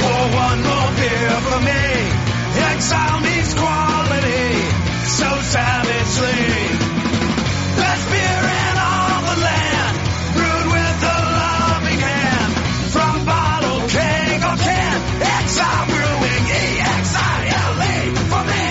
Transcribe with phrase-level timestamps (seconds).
[0.00, 1.84] Pour one more beer for me.
[2.70, 4.48] Exile means quality.
[5.18, 6.42] So savagely.
[7.78, 9.94] Best beer in all the land.
[10.36, 12.50] Brewed with a loving hand.
[12.94, 14.96] From bottle, keg, or can.
[15.36, 16.44] Exile Brewing.
[16.62, 17.96] E-X-I-L-E.
[18.30, 18.66] For me.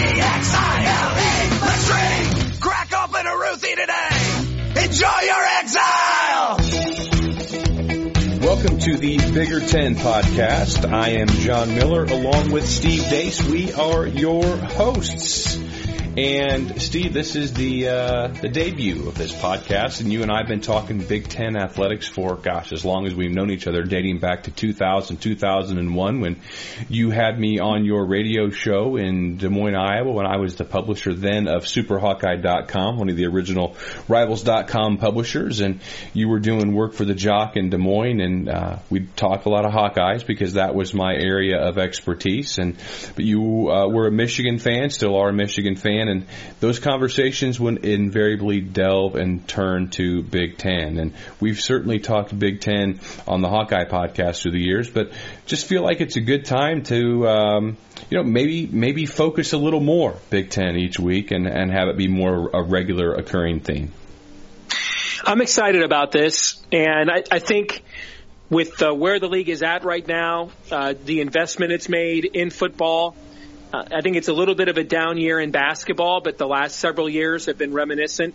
[0.00, 1.32] E-X-I-L-E.
[1.66, 2.60] Let's drink.
[2.60, 4.84] Crack open a Ruthie today.
[4.84, 6.03] Enjoy your exile.
[8.84, 10.86] To the Bigger Ten podcast.
[10.92, 13.42] I am John Miller along with Steve Deace.
[13.42, 15.56] We are your hosts.
[16.16, 20.38] And Steve, this is the uh, the debut of this podcast, and you and I
[20.38, 23.82] have been talking Big Ten athletics for gosh, as long as we've known each other,
[23.82, 26.40] dating back to 2000, 2001, when
[26.88, 30.64] you had me on your radio show in Des Moines, Iowa, when I was the
[30.64, 33.74] publisher then of SuperHawkeye.com, one of the original
[34.06, 35.80] Rivals.com publishers, and
[36.12, 39.48] you were doing work for the Jock in Des Moines, and uh, we talked a
[39.48, 42.58] lot of Hawkeyes because that was my area of expertise.
[42.58, 42.76] And
[43.16, 46.26] but you uh, were a Michigan fan, still are a Michigan fan and
[46.60, 50.98] those conversations would invariably delve and turn to Big Ten.
[50.98, 55.12] And we've certainly talked Big Ten on the Hawkeye podcast through the years, but
[55.46, 57.76] just feel like it's a good time to, um,
[58.10, 61.88] you know, maybe maybe focus a little more Big Ten each week and, and have
[61.88, 63.92] it be more a regular occurring theme.
[65.26, 67.82] I'm excited about this, and I, I think
[68.50, 72.50] with uh, where the league is at right now, uh, the investment it's made in
[72.50, 73.16] football,
[73.74, 76.46] uh, I think it's a little bit of a down year in basketball, but the
[76.46, 78.32] last several years have been reminiscent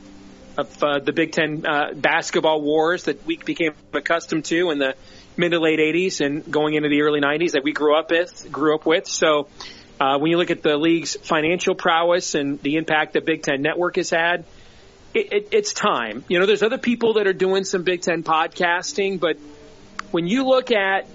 [0.57, 4.95] of uh, the Big Ten uh, basketball wars that we became accustomed to in the
[5.37, 8.51] mid to late 80s and going into the early 90s that we grew up with.
[8.51, 9.07] Grew up with.
[9.07, 9.47] So
[10.01, 13.61] uh, when you look at the league's financial prowess and the impact the Big Ten
[13.61, 14.43] Network has had,
[15.13, 16.25] it, it, it's time.
[16.27, 19.37] You know, there's other people that are doing some Big Ten podcasting, but
[20.11, 21.07] when you look at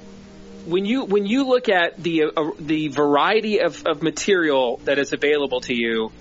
[0.67, 5.13] when you when you look at the uh, the variety of, of material that is
[5.13, 6.13] available to you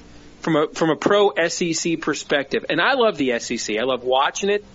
[0.41, 3.77] from a from a pro SEC perspective, and I love the SEC.
[3.77, 4.65] I love watching it.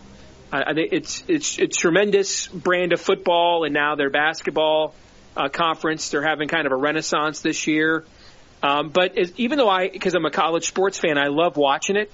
[0.52, 4.94] I, I think it's it's it's tremendous brand of football, and now their basketball
[5.36, 6.10] uh, conference.
[6.10, 8.04] They're having kind of a renaissance this year.
[8.62, 11.96] Um, but as, even though I, because I'm a college sports fan, I love watching
[11.96, 12.10] it.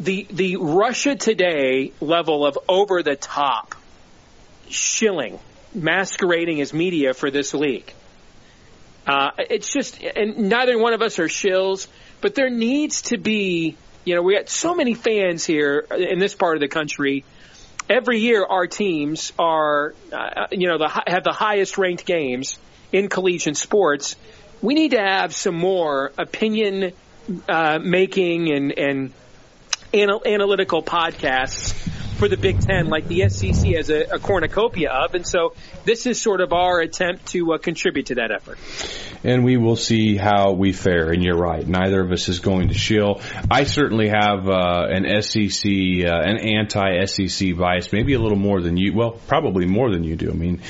[0.00, 3.74] The the Russia Today level of over the top
[4.68, 5.38] shilling
[5.82, 7.92] masquerading as media for this league.
[9.06, 11.88] Uh, it's just, and neither one of us are shills,
[12.20, 16.34] but there needs to be, you know, we got so many fans here in this
[16.34, 17.24] part of the country.
[17.88, 22.58] Every year, our teams are, uh, you know, the, have the highest ranked games
[22.92, 24.16] in collegiate sports.
[24.60, 26.92] We need to have some more opinion
[27.48, 29.12] uh, making and, and
[29.94, 31.74] anal- analytical podcasts
[32.18, 35.14] for the Big Ten, like the SEC has a, a cornucopia of.
[35.14, 38.58] And so this is sort of our attempt to uh, contribute to that effort.
[39.22, 41.12] And we will see how we fare.
[41.12, 43.20] And you're right, neither of us is going to shill.
[43.50, 48.76] I certainly have uh, an SEC, uh, an anti-SEC bias, maybe a little more than
[48.76, 48.92] you.
[48.94, 50.30] Well, probably more than you do.
[50.30, 50.60] I mean,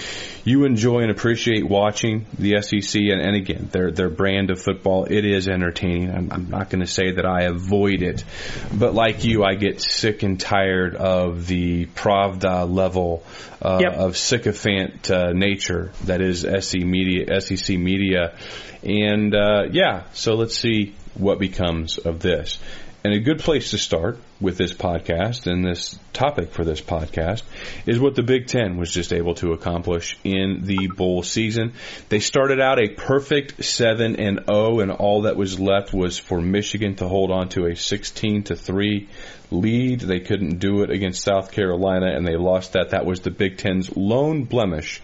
[0.49, 5.05] you enjoy and appreciate watching the SEC, and, and again, their their brand of football.
[5.05, 6.11] It is entertaining.
[6.11, 8.25] I'm, I'm not going to say that I avoid it,
[8.73, 13.23] but like you, I get sick and tired of the Pravda level
[13.63, 13.93] uh, Yep.
[13.95, 17.41] of sycophant uh, nature that is SEC media.
[17.41, 18.37] SEC media,
[18.83, 20.05] and uh, yeah.
[20.13, 22.59] So let's see what becomes of this.
[23.09, 27.43] And a good place to start with this podcast and this topic for this podcast
[27.87, 31.73] is what the Big Ten was just able to accomplish in the bowl season.
[32.11, 36.39] They started out a perfect 7 and 0 and all that was left was for
[36.39, 39.09] Michigan to hold on to a 16 to 3
[39.51, 40.01] lead.
[40.01, 42.91] They couldn't do it against South Carolina and they lost that.
[42.91, 45.01] That was the Big Ten's lone blemish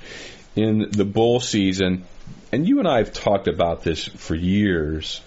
[0.55, 2.05] in the bowl season.
[2.53, 5.23] And you and I have talked about this for years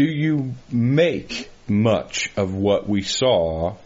[0.00, 3.76] do you make much of what we saw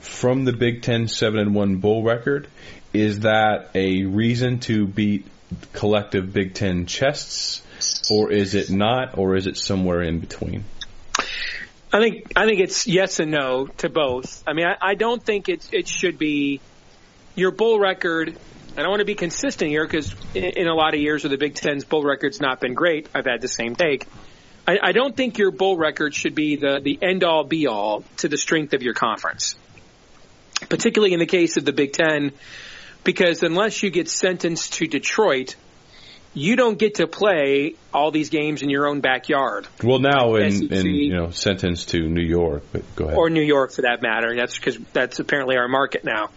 [0.00, 2.46] from the Big Ten seven and one bowl record?
[2.92, 5.24] Is that a reason to beat
[5.72, 7.62] collective Big Ten chests,
[8.10, 10.66] or is it not, or is it somewhere in between?
[11.90, 14.44] I think I think it's yes and no to both.
[14.46, 16.60] I mean, I, I don't think it it should be
[17.34, 18.36] your bowl record.
[18.76, 21.30] And I want to be consistent here because in, in a lot of years where
[21.30, 24.04] the Big Ten's bowl record's not been great, I've had the same take.
[24.66, 28.04] I, I don't think your bowl record should be the, the end all be all
[28.18, 29.54] to the strength of your conference.
[30.68, 32.32] Particularly in the case of the Big Ten,
[33.04, 35.54] because unless you get sentenced to Detroit,
[36.38, 39.66] you don't get to play all these games in your own backyard.
[39.82, 43.16] Well, now in, in you know sentenced to New York, but go ahead.
[43.16, 44.36] or New York for that matter.
[44.36, 46.28] That's because that's apparently our market now.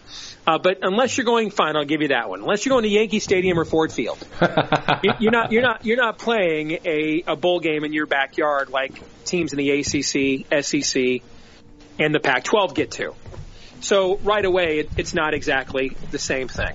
[0.46, 2.40] Uh, but unless you're going, fine, I'll give you that one.
[2.40, 4.18] Unless you're going to Yankee Stadium or Ford Field,
[5.02, 8.70] You- you're not you're not you're not playing a, a bowl game in your backyard
[8.70, 11.22] like teams in the ACC, SEC,
[11.98, 13.14] and the Pac-12 get to.
[13.82, 16.74] So right away, it, it's not exactly the same thing.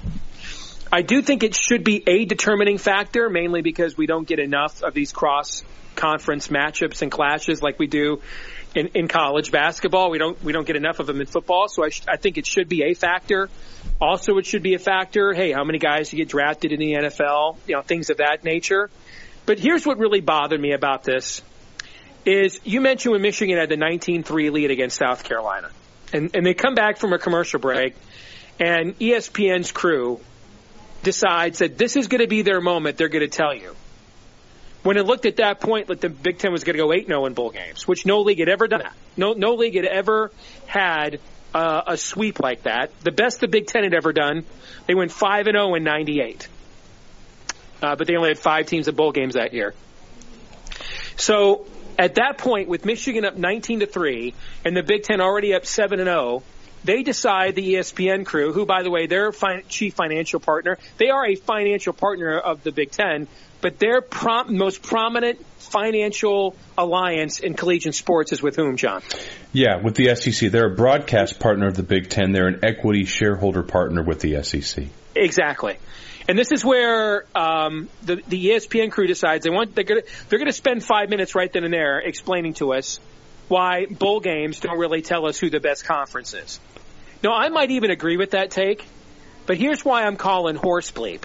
[0.91, 4.83] I do think it should be a determining factor, mainly because we don't get enough
[4.83, 5.63] of these cross
[5.95, 8.21] conference matchups and clashes like we do
[8.75, 10.11] in, in college basketball.
[10.11, 12.37] We don't we don't get enough of them in football, so I, sh- I think
[12.37, 13.49] it should be a factor.
[13.99, 15.33] Also, it should be a factor.
[15.33, 17.57] Hey, how many guys you get drafted in the NFL?
[17.67, 18.89] You know, things of that nature.
[19.45, 21.41] But here's what really bothered me about this:
[22.25, 25.69] is you mentioned when Michigan had the 19-3 lead against South Carolina,
[26.13, 27.95] and and they come back from a commercial break,
[28.59, 30.19] and ESPN's crew
[31.05, 32.97] decides that this is going to be their moment.
[32.97, 33.75] They're going to tell you
[34.83, 37.27] when it looked at that point that the Big Ten was going to go 8-0
[37.27, 38.81] in bowl games, which no league had ever done.
[38.81, 38.93] That.
[39.15, 40.31] No, no league had ever
[40.67, 41.19] had
[41.53, 42.91] uh, a sweep like that.
[43.01, 44.45] The best the Big Ten had ever done,
[44.85, 46.47] they went 5-0 in 98.
[47.81, 49.73] Uh, but they only had five teams at bowl games that year.
[51.15, 51.65] So
[51.97, 54.33] at that point, with Michigan up 19 to 3
[54.65, 56.43] and the Big Ten already up 7 and 0,
[56.85, 61.09] they decide the ESPN crew, who by the way, their fin- chief financial partner, they
[61.09, 63.27] are a financial partner of the Big Ten,
[63.61, 69.01] but their prom- most prominent financial alliance in collegiate sports is with whom, John?
[69.51, 72.31] yeah, with the SEC, they're a broadcast partner of the Big Ten.
[72.31, 74.85] They're an equity shareholder partner with the SEC.
[75.15, 75.77] Exactly.
[76.27, 80.39] And this is where um, the the ESPN crew decides they want they're gonna they're
[80.39, 82.99] gonna spend five minutes right then and there explaining to us
[83.47, 86.59] why bowl games don't really tell us who the best conference is.
[87.23, 88.85] Now I might even agree with that take,
[89.45, 91.23] but here's why I'm calling horse bleep.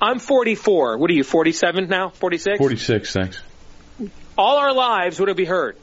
[0.00, 0.96] I'm 44.
[0.96, 1.24] What are you?
[1.24, 2.08] 47 now?
[2.08, 2.58] 46?
[2.58, 3.42] 46, thanks.
[4.36, 5.76] all our lives would have been heard.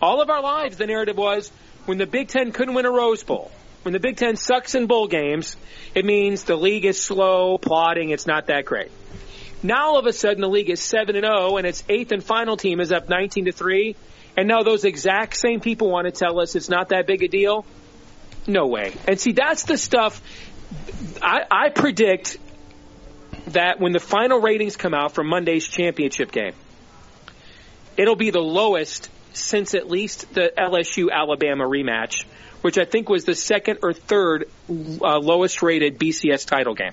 [0.00, 1.50] All of our lives, the narrative was
[1.84, 3.50] when the Big Ten couldn't win a Rose Bowl,
[3.82, 5.56] when the Big Ten sucks in bowl games,
[5.94, 8.90] it means the league is slow, plodding, it's not that great.
[9.62, 12.22] Now all of a sudden the league is 7 and 0 and its eighth and
[12.22, 13.96] final team is up 19 to 3
[14.36, 17.28] and now those exact same people want to tell us it's not that big a
[17.28, 17.64] deal.
[18.46, 18.92] No way.
[19.08, 20.20] And see that's the stuff
[21.22, 22.38] I, I predict
[23.48, 26.54] that when the final ratings come out from Monday's championship game,
[27.96, 32.24] it'll be the lowest since at least the LSU Alabama rematch,
[32.62, 36.92] which I think was the second or third uh, lowest rated BCS title game.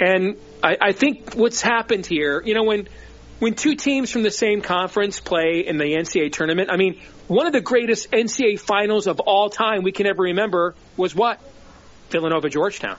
[0.00, 2.88] And I, I think what's happened here, you know, when
[3.44, 6.98] when two teams from the same conference play in the NCAA tournament, I mean,
[7.28, 11.38] one of the greatest NCAA finals of all time we can ever remember was what?
[12.08, 12.96] Villanova Georgetown.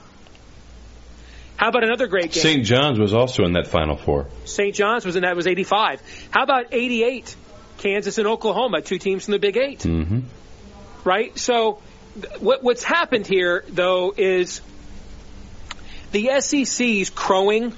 [1.56, 2.42] How about another great game?
[2.44, 2.64] St.
[2.64, 4.28] John's was also in that Final Four.
[4.44, 4.72] St.
[4.72, 6.00] John's was in that was 85.
[6.30, 7.34] How about 88?
[7.78, 10.20] Kansas and Oklahoma, two teams from the Big 8 Mm-hmm.
[11.02, 11.36] right?
[11.36, 11.82] So,
[12.38, 14.60] what, what's happened here, though, is
[16.12, 17.72] the SEC's crowing,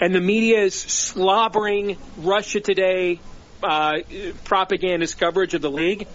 [0.00, 3.20] and the media is slobbering Russia Today
[3.62, 3.98] uh,
[4.44, 6.06] propagandist coverage of the league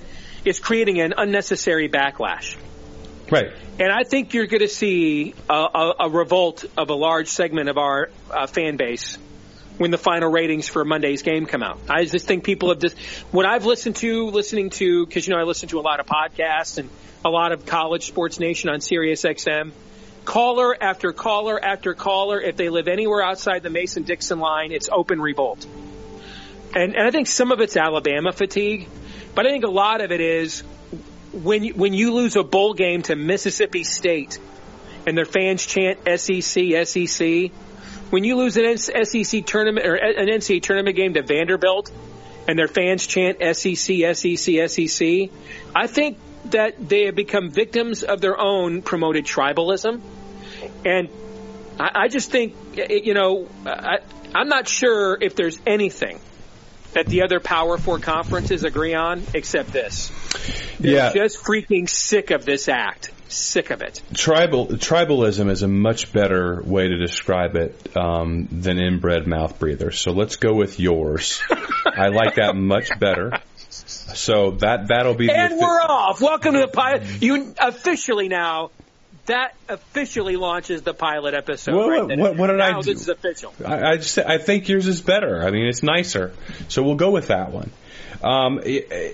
[0.43, 2.55] is creating an unnecessary backlash.
[3.31, 3.51] Right.
[3.79, 7.69] And I think you're going to see a, a, a revolt of a large segment
[7.69, 9.17] of our uh, fan base
[9.77, 11.79] when the final ratings for Monday's game come out.
[11.89, 12.97] I just think people have just,
[13.31, 16.05] what I've listened to, listening to, because you know I listen to a lot of
[16.05, 16.89] podcasts and
[17.25, 19.71] a lot of College Sports Nation on Sirius XM.
[20.25, 24.89] Caller after caller after caller, if they live anywhere outside the Mason Dixon line, it's
[24.91, 25.65] open revolt.
[26.75, 28.89] And, and I think some of it's Alabama fatigue,
[29.33, 30.61] but I think a lot of it is
[31.31, 34.39] when you, when you lose a bowl game to Mississippi State
[35.05, 37.51] and their fans chant SEC, SEC,
[38.09, 41.91] when you lose an SEC tournament or an NCAA tournament game to Vanderbilt
[42.47, 45.29] and their fans chant SEC, SEC, SEC,
[45.75, 46.17] I think
[46.51, 50.01] that they have become victims of their own promoted tribalism.
[50.85, 51.09] And
[51.79, 52.55] I, I just think,
[52.89, 53.99] you know, I,
[54.33, 56.19] I'm not sure if there's anything
[56.93, 60.11] that the other Power Four conferences agree on except this.
[60.79, 61.13] They're Yeah.
[61.13, 63.11] just freaking sick of this act.
[63.27, 64.01] Sick of it.
[64.13, 69.91] Tribal tribalism is a much better way to describe it um, than inbred mouth breather.
[69.91, 71.41] So let's go with yours.
[71.85, 73.39] I like that much better.
[74.15, 76.21] So that that'll be the And offi- we're off.
[76.21, 77.03] Welcome to the pilot.
[77.21, 78.71] You officially now
[79.25, 81.75] that officially launches the pilot episode.
[81.75, 82.93] Well, right what- what- what did I do?
[82.93, 83.53] This is official.
[83.65, 85.43] I, I just I think yours is better.
[85.45, 86.33] I mean, it's nicer,
[86.67, 87.71] so we'll go with that one.
[88.23, 88.59] Um,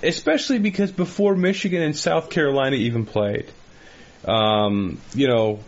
[0.03, 3.47] especially because before Michigan and South Carolina even played,
[4.25, 5.59] um, you know,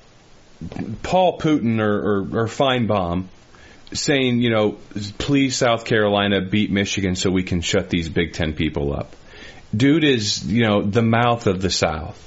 [1.02, 3.26] Paul Putin or, or, or Finebaum
[3.92, 4.78] saying, you know,
[5.18, 9.16] please South Carolina beat Michigan so we can shut these Big Ten people up.
[9.76, 12.20] Dude is, you know, the mouth of the South.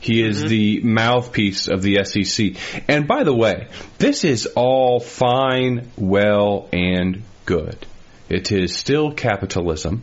[0.00, 0.48] He is mm-hmm.
[0.48, 2.54] the mouthpiece of the SEC.
[2.88, 7.86] And by the way, this is all fine, well, and good.
[8.28, 10.02] It is still capitalism,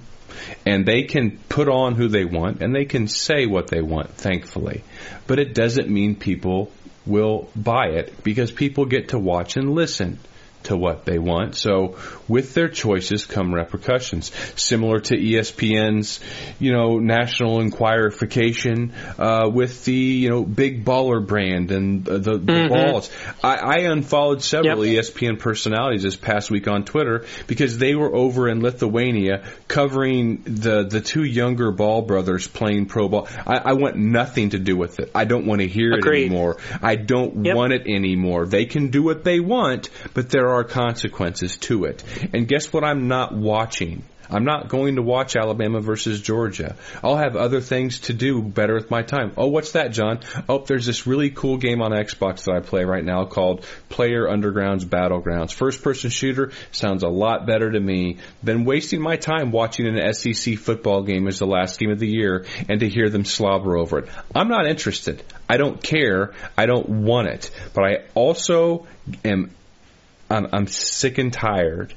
[0.66, 4.12] and they can put on who they want, and they can say what they want,
[4.12, 4.84] thankfully.
[5.28, 6.72] But it doesn't mean people
[7.06, 10.20] will buy it because people get to watch and listen
[10.66, 11.56] to what they want.
[11.56, 14.32] So with their choices come repercussions.
[14.56, 16.20] Similar to ESPN's,
[16.60, 22.68] you know, national inquirification uh, with the, you know, big baller brand and the, the
[22.70, 23.10] balls.
[23.44, 25.04] I, I unfollowed several Yep.
[25.06, 30.84] ESPN personalities this past week on Twitter because they were over in Lithuania covering the
[30.84, 33.28] the two younger Ball brothers playing pro ball.
[33.48, 35.10] I, I want nothing to do with it.
[35.16, 36.24] I don't want to hear Agreed.
[36.24, 36.58] it anymore.
[36.82, 37.56] I don't Yep.
[37.56, 38.46] want it anymore.
[38.46, 42.04] They can do what they want, but there are consequences to it.
[42.34, 42.84] And guess what?
[42.84, 44.04] I'm not watching.
[44.30, 46.76] I'm not going to watch Alabama versus Georgia.
[47.04, 49.34] I'll have other things to do better with my time.
[49.38, 50.22] Oh, what's that, John?
[50.48, 54.26] Oh, there's this really cool game on Xbox that I play right now called Player
[54.26, 55.54] Undergrounds Battlegrounds.
[55.54, 60.14] First person shooter sounds a lot better to me than wasting my time watching an
[60.14, 63.78] SEC football game as the last game of the year and to hear them slobber
[63.78, 64.10] over it.
[64.34, 65.22] I'm not interested.
[65.50, 66.34] I don't care.
[66.58, 67.52] I don't want it.
[67.74, 68.88] But I also
[69.24, 69.52] am
[70.34, 71.94] I'm, I'm sick and tired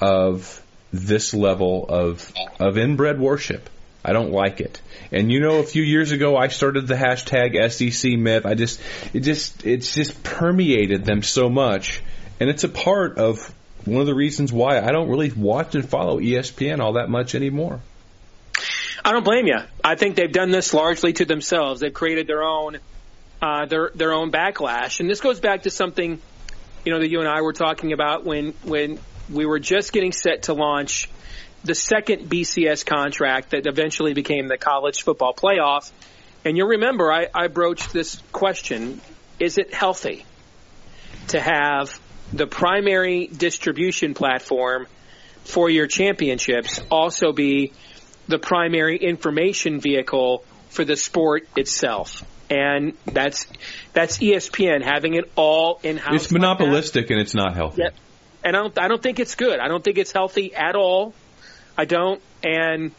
[0.00, 0.62] of
[0.92, 3.68] this level of of inbred worship.
[4.04, 4.80] I don't like it.
[5.12, 8.44] And you know, a few years ago, I started the hashtag SEC myth.
[8.44, 8.80] I just,
[9.14, 12.02] it just, it's just permeated them so much,
[12.38, 13.54] and it's a part of
[13.86, 17.34] one of the reasons why I don't really watch and follow ESPN all that much
[17.34, 17.80] anymore.
[19.04, 19.58] I don't blame you.
[19.82, 21.80] I think they've done this largely to themselves.
[21.80, 22.78] They've created their own
[23.40, 26.20] uh, their their own backlash, and this goes back to something
[26.84, 28.98] you know that you and I were talking about when when
[29.30, 31.08] we were just getting set to launch
[31.64, 35.90] the second BCS contract that eventually became the college football playoff.
[36.44, 39.00] And you'll remember I, I broached this question:
[39.40, 40.26] Is it healthy
[41.28, 41.98] to have
[42.32, 44.86] the primary distribution platform
[45.44, 47.72] for your championships also be
[48.26, 52.24] the primary information vehicle for the sport itself.
[52.50, 53.46] And that's
[53.92, 56.24] that's ESPN having it all in house.
[56.24, 57.82] It's monopolistic and it's not healthy.
[57.82, 57.94] Yep.
[58.44, 59.58] And I don't I don't think it's good.
[59.60, 61.14] I don't think it's healthy at all.
[61.76, 62.20] I don't.
[62.42, 62.92] And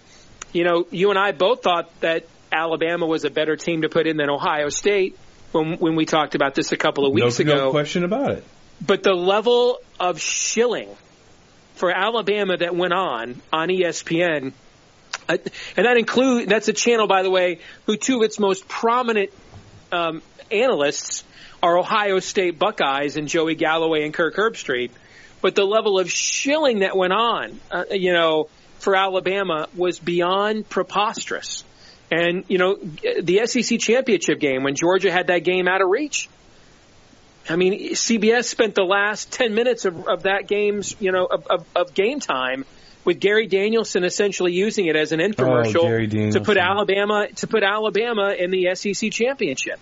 [0.51, 4.07] you know, you and I both thought that Alabama was a better team to put
[4.07, 5.17] in than Ohio State
[5.51, 7.71] when when we talked about this a couple of No, weeks no ago.
[7.71, 8.43] question about it.
[8.85, 10.89] But the level of shilling
[11.75, 14.53] for Alabama that went on on ESPN,
[15.27, 19.31] and that include that's a channel, by the way, who two of its most prominent
[19.91, 21.23] um, analysts
[21.63, 24.91] are Ohio State Buckeyes and Joey Galloway and Kirk Herbstreit.
[25.41, 30.67] But the level of shilling that went on, uh, you know, for Alabama was beyond
[30.69, 31.63] preposterous.
[32.11, 36.29] And you know, the SEC championship game when Georgia had that game out of reach.
[37.47, 41.45] I mean, CBS spent the last 10 minutes of, of that game's, you know, of,
[41.47, 42.65] of, of game time
[43.05, 47.63] with Gary Danielson essentially using it as an infomercial Oh, to put Alabama to put
[47.63, 49.79] Alabama in the SEC championship.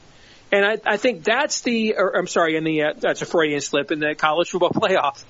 [0.51, 3.61] And I, I think that's the, or I'm sorry, in the uh, that's a Freudian
[3.61, 5.23] slip in the college football playoff.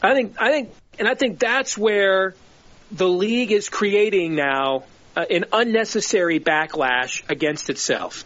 [0.00, 2.34] I think I think, and I think that's where
[2.90, 4.84] the league is creating now
[5.16, 8.24] uh, an unnecessary backlash against itself.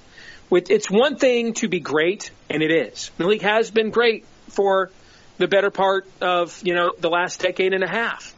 [0.51, 3.11] With it's one thing to be great, and it is.
[3.17, 4.91] The league has been great for
[5.39, 8.34] the better part of you know the last decade and a half.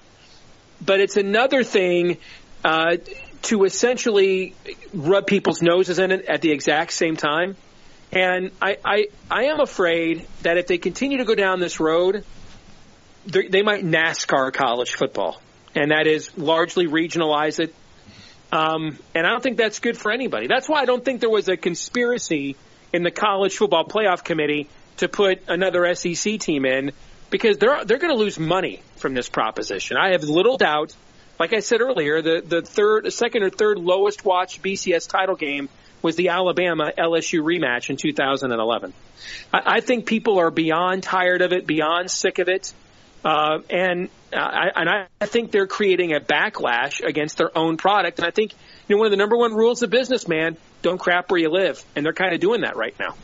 [0.85, 2.19] But it's another thing
[2.65, 2.97] uh,
[3.43, 4.55] to essentially
[4.93, 7.57] rub people's noses in it at the exact same time.
[8.13, 12.25] And I, I, I am afraid that if they continue to go down this road,
[13.27, 15.41] they might NASCAR college football,
[15.75, 17.75] and that is largely regionalize it.
[18.53, 20.47] Um, and I don't think that's good for anybody.
[20.47, 22.57] That's why I don't think there was a conspiracy
[22.93, 24.69] in the college football playoff committee
[24.99, 26.93] to put another SEC team in
[27.31, 29.97] because they're they're going to lose money from this proposition.
[29.97, 30.95] I have little doubt.
[31.39, 35.69] Like I said earlier, the the third, second or third lowest watched BCS title game
[36.03, 38.93] was the Alabama LSU rematch in 2011.
[39.53, 42.73] I, I think people are beyond tired of it, beyond sick of it.
[43.25, 44.89] Uh, and I, and
[45.21, 48.19] I think they're creating a backlash against their own product.
[48.19, 48.53] And I think
[48.87, 51.51] you know one of the number one rules of business, man, don't crap where you
[51.51, 53.17] live, and they're kind of doing that right now.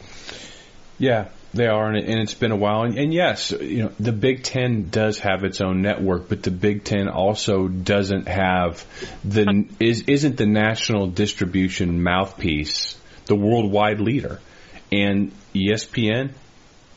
[0.99, 2.83] Yeah, they are, and, it, has been a while.
[2.83, 6.51] And, and, yes, you know, the Big Ten does have its own network, but the
[6.51, 8.85] Big Ten also doesn't have
[9.25, 14.41] the is isn't the national distribution mouthpiece, the worldwide leader,
[14.91, 16.33] and ESPN,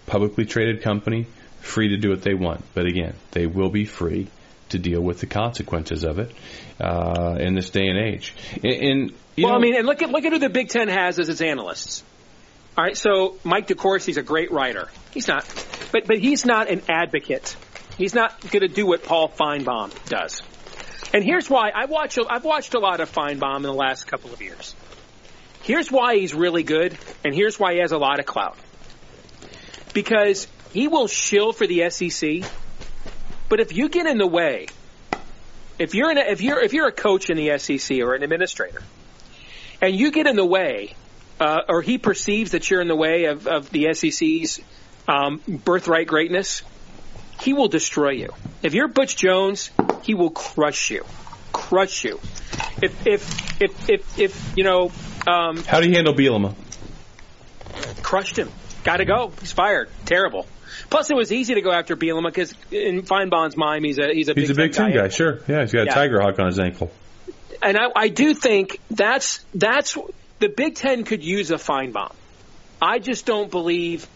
[0.06, 1.28] publicly traded company,
[1.60, 2.64] free to do what they want.
[2.74, 4.28] But again, they will be free
[4.70, 6.32] to deal with the consequences of it
[6.80, 8.34] uh, in this day and age.
[8.64, 10.88] And, and well, know, I mean, and look at look at who the Big Ten
[10.88, 12.04] has as its analysts.
[12.77, 14.89] All right, so Mike DeCourcy's a great writer.
[15.13, 15.46] He's not,
[15.94, 17.55] but but he's not an advocate.
[17.98, 20.41] He's not going to do what Paul Finebaum does.
[21.13, 22.20] And here's why I watch.
[22.29, 24.75] I've watched a lot of Finebaum in the last couple of years.
[25.63, 28.58] Here's why he's really good, and here's why he has a lot of clout.
[29.94, 32.44] Because he will shill for the SEC,
[33.48, 34.67] but if you get in the way,
[35.79, 38.24] if you're in a, if you're if you're a coach in the SEC or an
[38.24, 38.84] administrator,
[39.82, 40.94] and you get in the way
[41.39, 44.62] uh, or he perceives that you're in the way of, of the SEC's
[45.08, 46.63] um, birthright greatness,
[47.42, 48.30] he will destroy you.
[48.63, 49.72] If you're Butch Jones,
[50.04, 51.06] he will crush you,
[51.51, 52.20] crush you.
[52.82, 54.92] If if if if, if you know,
[55.27, 56.56] um, how do you handle Bielema?
[58.01, 58.50] Crushed him.
[58.84, 59.34] Got to go.
[59.42, 59.89] He's fired.
[60.06, 60.46] Terrible.
[60.89, 64.30] Plus, it was easy to go after Bielema because in Finebaum's mind, he's a he's
[64.30, 65.01] a he's big a Big Ten guy.
[65.04, 65.10] guy.
[65.10, 65.94] Sure, yeah, he's got a yeah.
[65.94, 66.92] tiger hawk on his ankle.
[67.62, 69.98] And I, I do think that's that's
[70.39, 72.13] the Big Ten could use a Finebaum.
[72.82, 74.08] I just don't believe,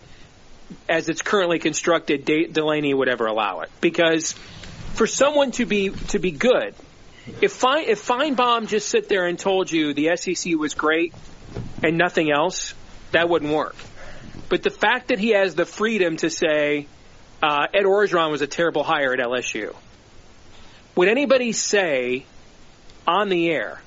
[0.88, 4.34] as it's currently constructed, Delaney would ever allow it because
[4.94, 6.76] for someone to be to be good,
[7.42, 11.14] if Fine if Finebaum just sit there and told you the SEC was great
[11.82, 12.74] and nothing else,
[13.12, 13.76] that wouldn't work.
[14.50, 16.88] But the fact that he has the freedom to say
[17.42, 19.76] uh, Ed Orgeron was a terrible hire at LSU,
[20.96, 22.26] would anybody say
[23.08, 23.82] on the air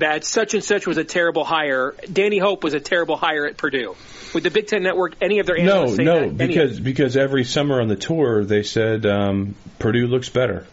[0.00, 1.94] that such and such was a terrible hire.
[2.12, 3.96] Danny Hope was a terrible hire at Purdue.
[4.34, 6.36] Would the Big Ten Network any of their analysts no, no, that?
[6.36, 10.66] because because every summer on the tour they said um, Purdue looks better.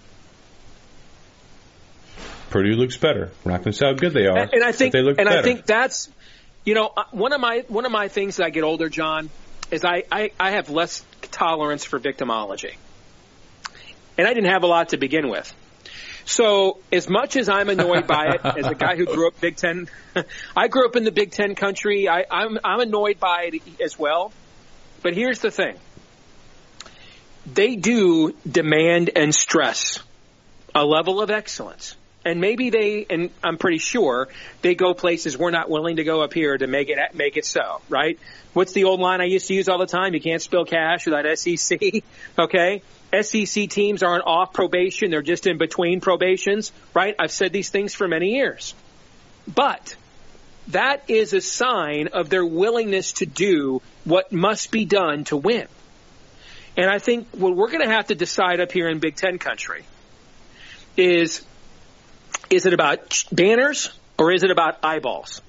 [2.50, 3.32] Purdue looks better.
[3.44, 5.18] We're not going to say how good they are, and, and I think they look
[5.18, 5.40] and better.
[5.40, 6.10] I think that's
[6.66, 9.30] you know uh, one of my one of my things as I get older, John,
[9.72, 12.76] is I, I, I have less tolerance for victimology,
[14.18, 15.54] and I didn't have a lot to begin with.
[16.28, 19.56] So as much as I'm annoyed by it, as a guy who grew up Big
[19.56, 19.88] Ten,
[20.58, 22.10] I grew up in the Big Ten country.
[22.10, 24.34] I, I'm I'm annoyed by it as well.
[25.02, 25.78] But here's the thing:
[27.46, 30.00] they do demand and stress
[30.76, 31.96] a level of excellence.
[32.26, 34.28] And maybe they, and I'm pretty sure
[34.62, 37.46] they go places we're not willing to go up here to make it make it
[37.46, 38.20] so, right?
[38.52, 40.14] What's the old line I used to use all the time?
[40.14, 41.80] You can't spill cash without SEC.
[42.40, 42.82] okay,
[43.14, 47.16] SEC teams aren't off probation; they're just in between probations, right?
[47.18, 48.74] I've said these things for many years,
[49.48, 49.96] but
[50.70, 55.68] that is a sign of their willingness to do what must be done to win.
[56.76, 59.40] And I think what we're going to have to decide up here in Big Ten
[59.40, 59.84] country
[60.96, 61.44] is
[62.50, 65.42] is it about banners or is it about eyeballs?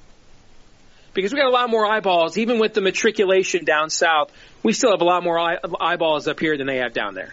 [1.14, 4.31] Because we got a lot more eyeballs, even with the matriculation down south.
[4.62, 7.33] We still have a lot more eye- eyeballs up here than they have down there.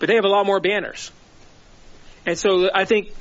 [0.00, 1.12] But they have a lot more banners.
[2.26, 3.12] And so I think,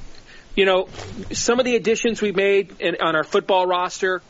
[0.56, 0.90] you know,
[1.32, 4.24] some of the additions we've made in, on our football roster,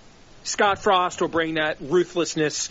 [0.44, 2.70] Scott Frost will bring that ruthlessness.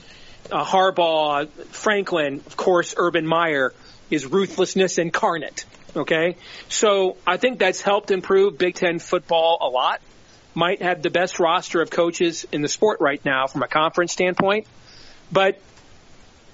[0.50, 3.72] Uh, Harbaugh, Franklin, of course, Urban Meyer
[4.10, 5.64] is ruthlessness incarnate.
[5.96, 6.36] Okay,
[6.68, 10.00] so I think that's helped improve Big Ten football a lot.
[10.54, 14.12] Might have the best roster of coaches in the sport right now from a conference
[14.12, 14.66] standpoint,
[15.32, 15.58] but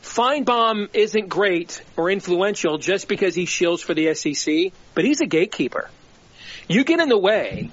[0.05, 5.27] Finebaum isn't great or influential just because he shills for the SEC, but he's a
[5.27, 5.91] gatekeeper.
[6.69, 7.71] You get in the way,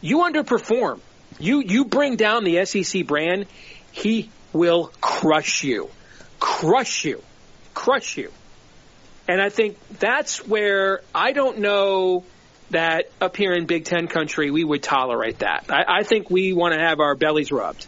[0.00, 1.00] you underperform,
[1.38, 3.46] you you bring down the SEC brand,
[3.90, 5.90] he will crush you,
[6.38, 7.20] crush you,
[7.74, 8.30] crush you.
[9.26, 12.24] And I think that's where I don't know
[12.70, 15.66] that up here in Big Ten country we would tolerate that.
[15.68, 17.86] I, I think we want to have our bellies rubbed,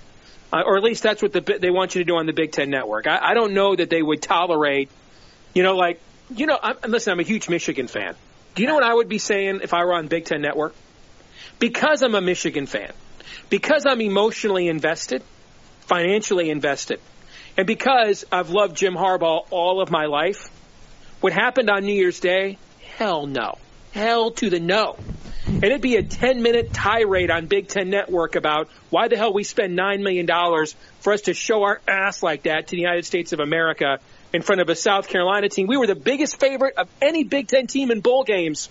[0.52, 2.52] uh, or at least that's what the, they want you to do on the Big
[2.52, 3.06] Ten Network.
[3.06, 4.90] I, I don't know that they would tolerate,
[5.54, 6.00] you know, like
[6.34, 6.58] you know.
[6.60, 8.14] I'm, listen, I'm a huge Michigan fan.
[8.54, 10.74] Do you know what I would be saying if I were on Big Ten Network?
[11.58, 12.92] Because I'm a Michigan fan,
[13.50, 15.22] because I'm emotionally invested,
[15.80, 17.00] financially invested,
[17.56, 20.50] and because I've loved Jim Harbaugh all of my life
[21.20, 22.58] what happened on New Year's Day?
[22.98, 23.56] Hell no.
[23.96, 24.96] Hell to the no.
[25.46, 29.32] And it'd be a 10 minute tirade on Big Ten Network about why the hell
[29.32, 30.26] we spend $9 million
[31.00, 33.98] for us to show our ass like that to the United States of America
[34.34, 35.66] in front of a South Carolina team.
[35.66, 38.68] We were the biggest favorite of any Big Ten team in bowl games.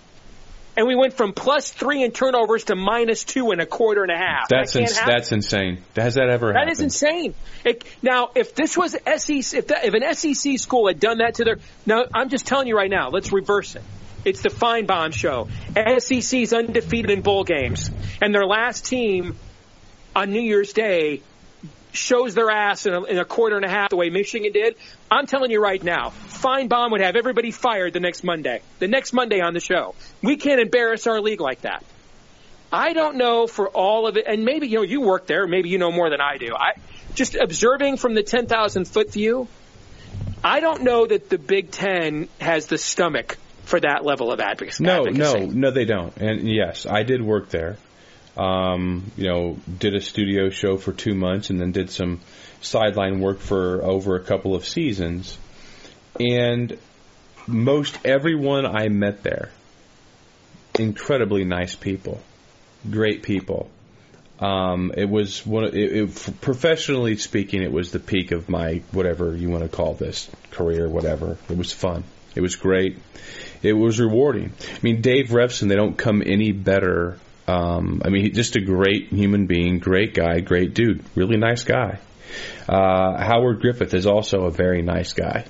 [0.77, 4.11] and we went from plus three in turnovers to minus two in a quarter and
[4.11, 4.49] a half.
[4.49, 5.81] That's that ins- that's insane.
[5.95, 6.71] Has that ever that happened?
[6.71, 7.33] is insane.
[7.63, 11.35] It, now, if this was SEC, if, that, if an SEC school had done that
[11.35, 13.83] to their, now I'm just telling you right now, let's reverse it.
[14.25, 15.47] It's the Finebaum show.
[15.99, 19.37] SEC's undefeated in bowl games, and their last team
[20.15, 21.21] on New Year's Day
[21.91, 24.75] shows their ass in a, in a quarter and a half the way Michigan did.
[25.09, 28.61] I'm telling you right now, Finebaum would have everybody fired the next Monday.
[28.79, 29.93] The next Monday on the show.
[30.21, 31.83] We can't embarrass our league like that.
[32.71, 35.69] I don't know for all of it, and maybe you know you work there, maybe
[35.69, 36.53] you know more than I do.
[36.55, 36.73] I
[37.13, 39.47] just observing from the 10,000 foot view.
[40.43, 44.83] I don't know that the Big Ten has the stomach for that level of advocacy.
[44.83, 46.15] No, no, no, they don't.
[46.17, 47.77] And yes, I did work there.
[48.37, 52.19] Um, you know, did a studio show for two months, and then did some
[52.61, 55.37] sideline work for over a couple of seasons.
[56.19, 56.77] And
[57.47, 59.51] most everyone I met there,
[60.77, 62.21] incredibly nice people,
[62.89, 63.69] great people.
[64.39, 65.63] Um, it was one.
[65.63, 69.93] It, it, professionally speaking, it was the peak of my whatever you want to call
[69.93, 71.37] this career, whatever.
[71.49, 72.03] It was fun.
[72.35, 72.97] It was great.
[73.63, 74.53] It was rewarding.
[74.61, 77.17] I mean, Dave Revsine, they don't come any better.
[77.47, 81.99] Um, I mean, just a great human being, great guy, great dude, really nice guy.
[82.67, 85.45] Uh, Howard Griffith is also a very nice guy.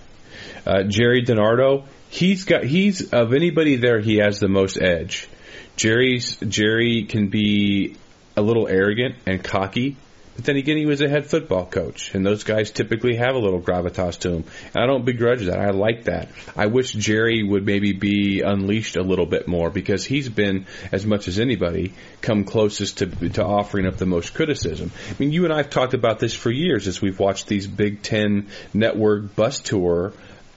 [0.65, 5.27] Uh, Jerry DiNardo, he's got he's of anybody there, he has the most edge.
[5.75, 7.95] Jerry's Jerry can be
[8.37, 9.97] a little arrogant and cocky,
[10.35, 13.39] but then again, he was a head football coach, and those guys typically have a
[13.39, 14.43] little gravitas to them.
[14.73, 15.59] And I don't begrudge that.
[15.59, 16.29] I like that.
[16.57, 21.05] I wish Jerry would maybe be unleashed a little bit more because he's been, as
[21.05, 24.91] much as anybody, come closest to to offering up the most criticism.
[25.09, 27.65] I mean, you and I have talked about this for years as we've watched these
[27.67, 30.11] Big Ten Network bus tour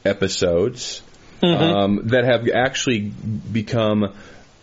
[0.04, 1.02] episodes
[1.42, 4.14] um, that have actually become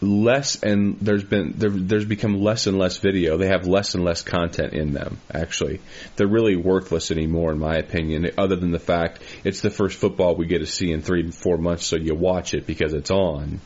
[0.01, 3.37] less and there's been there, there's become less and less video.
[3.37, 5.19] They have less and less content in them.
[5.33, 5.81] Actually,
[6.15, 8.29] they're really worthless anymore, in my opinion.
[8.37, 11.57] Other than the fact it's the first football we get to see in three four
[11.57, 13.61] months, so you watch it because it's on.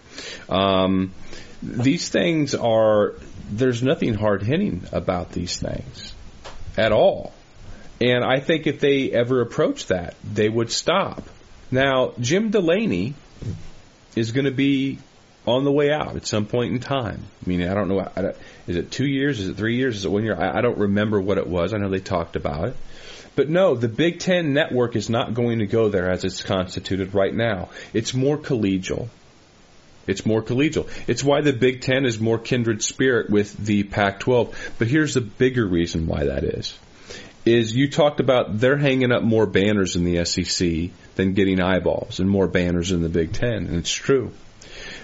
[0.47, 1.13] Um,
[1.61, 3.15] these things are
[3.51, 6.13] there's nothing hard hitting about these things
[6.77, 7.33] at all.
[8.01, 11.23] And I think if they ever approach that, they would stop.
[11.69, 13.13] Now, Jim Delaney
[14.15, 14.99] is going to be
[15.49, 17.23] on the way out at some point in time.
[17.45, 17.99] I mean, I don't know.
[18.15, 18.35] I don't,
[18.67, 19.39] is it two years?
[19.39, 19.97] Is it three years?
[19.97, 20.35] Is it one year?
[20.39, 21.73] I, I don't remember what it was.
[21.73, 22.75] I know they talked about it.
[23.35, 27.13] But no, the Big Ten network is not going to go there as it's constituted
[27.13, 27.69] right now.
[27.93, 29.07] It's more collegial.
[30.07, 30.89] It's more collegial.
[31.07, 34.73] It's why the Big Ten is more kindred spirit with the Pac 12.
[34.77, 36.77] But here's the bigger reason why that is.
[37.45, 42.19] Is you talked about they're hanging up more banners in the SEC than getting eyeballs
[42.19, 44.31] and more banners in the Big Ten, and it's true.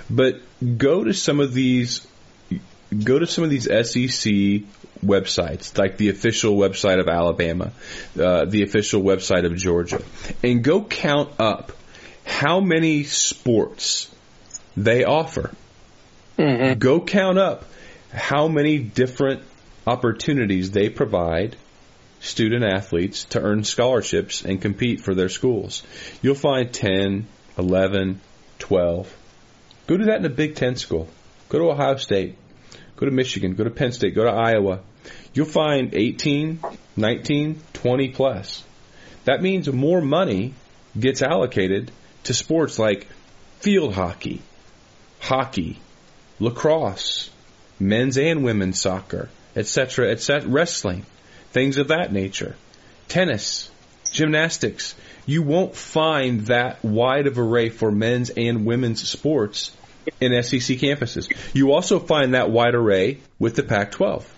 [0.09, 0.41] But
[0.77, 2.05] go to some of these
[3.03, 4.31] go to some of these SEC
[5.03, 7.71] websites, like the official website of Alabama,
[8.19, 10.01] uh, the official website of Georgia,
[10.43, 11.71] and go count up
[12.25, 14.13] how many sports
[14.77, 15.51] they offer.
[16.75, 17.65] Go count up
[18.11, 19.41] how many different
[19.87, 21.55] opportunities they provide
[22.19, 25.83] student athletes to earn scholarships and compete for their schools.
[26.21, 28.21] You'll find 10, 11,
[28.59, 29.15] 12.
[29.87, 31.07] Go do that in a Big Ten school.
[31.49, 32.35] Go to Ohio State.
[32.95, 33.55] Go to Michigan.
[33.55, 34.15] Go to Penn State.
[34.15, 34.79] Go to Iowa.
[35.33, 36.59] You'll find 18,
[36.95, 38.63] 19, 20 plus.
[39.25, 40.53] That means more money
[40.97, 41.91] gets allocated
[42.23, 43.07] to sports like
[43.59, 44.41] field hockey,
[45.19, 45.79] hockey,
[46.39, 47.29] lacrosse,
[47.79, 51.05] men's and women's soccer, etc., etc., wrestling,
[51.51, 52.55] things of that nature,
[53.07, 53.69] tennis,
[54.11, 54.95] gymnastics.
[55.25, 59.75] You won't find that wide of array for men's and women's sports
[60.21, 61.31] in SEC campuses.
[61.53, 64.31] You also find that wide array with the Pac 12.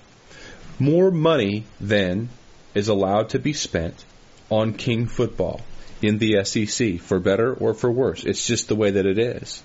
[0.80, 2.30] More money, then,
[2.74, 4.06] is allowed to be spent
[4.50, 5.62] on King football
[6.02, 8.24] in the SEC, for better or for worse.
[8.24, 9.62] It's just the way that it is.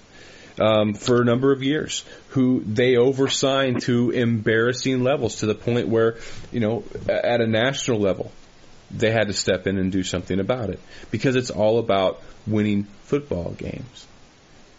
[0.61, 5.89] Um, for a number of years, who they oversigned to embarrassing levels to the point
[5.89, 6.17] where,
[6.51, 8.33] you know, at a national level,
[8.93, 12.85] they had to step in and do something about it because it's all about winning
[13.05, 14.07] football games.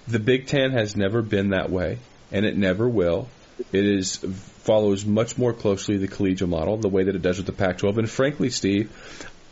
[0.08, 1.99] The Big Ten has never been that way,
[2.32, 3.28] and it never will.
[3.71, 7.45] It is follows much more closely the collegial model, the way that it does with
[7.45, 7.97] the Pac-12.
[7.97, 8.91] And frankly, Steve,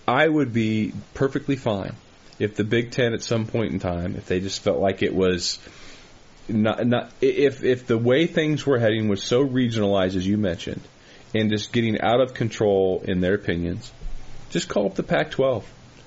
[0.08, 1.96] I would be perfectly fine
[2.40, 5.14] if the Big Ten at some point in time, if they just felt like it
[5.14, 5.60] was
[6.48, 10.82] not, not if if the way things were heading was so regionalized as you mentioned,
[11.36, 13.92] and just getting out of control in their opinions,
[14.52, 15.64] just call up the Pac-12,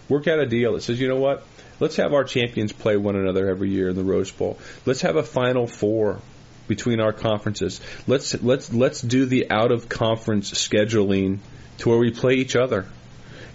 [0.08, 1.44] work out a deal that says, you know what,
[1.80, 4.58] let's have our champions play one another every year in the Rose Bowl.
[4.86, 6.20] Let's have a Final Four
[6.68, 7.80] between our conferences.
[8.06, 11.40] Let's let's let's do the out of conference scheduling
[11.78, 12.86] to where we play each other,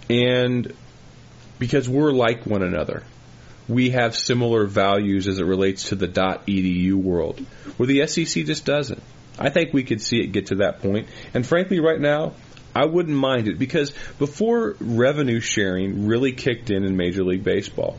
[0.08, 0.72] and
[1.58, 3.02] because we're like one another,
[3.68, 7.40] we have similar values as it relates to the .edu world,
[7.76, 9.02] where the SEC just doesn't.
[9.38, 11.06] I think we could see it get to that point.
[11.06, 12.34] point, and frankly, right now.
[12.74, 17.96] I wouldn't mind it because before revenue sharing really kicked in in Major League Baseball,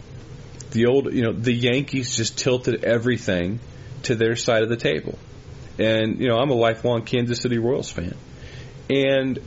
[0.71, 3.59] the old, you know, the Yankees just tilted everything
[4.03, 5.17] to their side of the table.
[5.77, 8.15] And, you know, I'm a lifelong Kansas City Royals fan.
[8.89, 9.39] And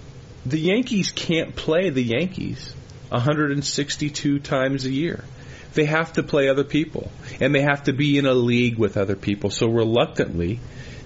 [0.44, 2.74] the Yankees can't play the Yankees
[3.08, 5.24] 162 times a year.
[5.72, 7.10] They have to play other people.
[7.40, 9.50] And they have to be in a league with other people.
[9.50, 10.60] So reluctantly,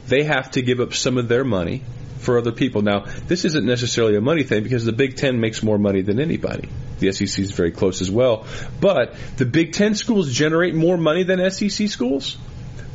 [0.06, 1.82] they have to give up some of their money
[2.18, 2.82] for other people.
[2.82, 6.20] Now, this isn't necessarily a money thing because the Big Ten makes more money than
[6.20, 6.68] anybody.
[6.98, 8.46] The SEC is very close as well.
[8.80, 12.36] But the Big Ten schools generate more money than SEC schools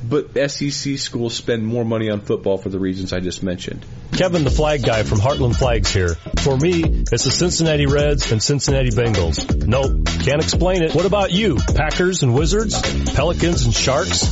[0.04, 3.86] but SEC schools spend more money on football for the reasons I just mentioned.
[4.12, 6.16] Kevin, the flag guy from Heartland Flags here.
[6.44, 9.66] For me, it's the Cincinnati Reds and Cincinnati Bengals.
[9.66, 10.94] Nope, can't explain it.
[10.94, 11.56] What about you?
[11.56, 12.80] Packers and Wizards?
[13.14, 14.24] Pelicans and Sharks?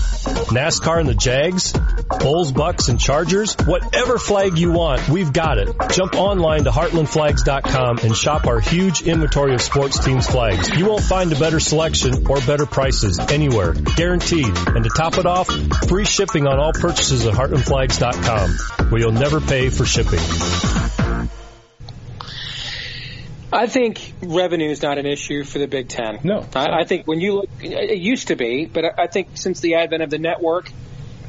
[0.51, 1.73] NASCAR and the Jags?
[2.19, 3.55] Bulls, Bucks, and Chargers?
[3.65, 5.75] Whatever flag you want, we've got it.
[5.91, 10.69] Jump online to heartlandflags.com and shop our huge inventory of sports teams flags.
[10.69, 13.73] You won't find a better selection or better prices anywhere.
[13.73, 14.45] Guaranteed.
[14.67, 15.47] And to top it off,
[15.87, 20.19] free shipping on all purchases at heartlandflags.com, where you'll never pay for shipping.
[23.53, 26.19] I think revenue is not an issue for the Big Ten.
[26.23, 26.45] No.
[26.55, 29.75] I, I think when you look, it used to be, but I think since the
[29.75, 30.71] advent of the network,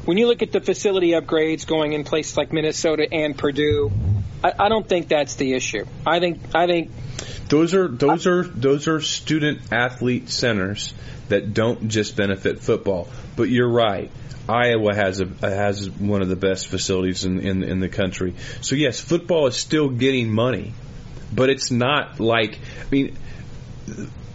[0.05, 3.91] when you look at the facility upgrades going in places like Minnesota and Purdue,
[4.43, 5.85] I, I don't think that's the issue.
[6.05, 6.91] I think I think
[7.47, 10.93] those are those are those are student athlete centers
[11.29, 13.07] that don't just benefit football.
[13.35, 14.11] But you're right.
[14.47, 18.35] Iowa has a has one of the best facilities in, in in the country.
[18.61, 20.73] So yes, football is still getting money,
[21.33, 23.17] but it's not like I mean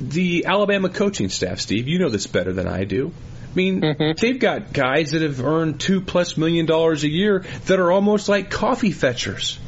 [0.01, 1.89] the Alabama coaching staff, Steve.
[1.89, 3.13] You know this better than I do.
[3.59, 4.13] I mean, mm-hmm.
[4.21, 8.29] they've got guys that have earned two plus million dollars a year that are almost
[8.29, 9.59] like coffee fetchers.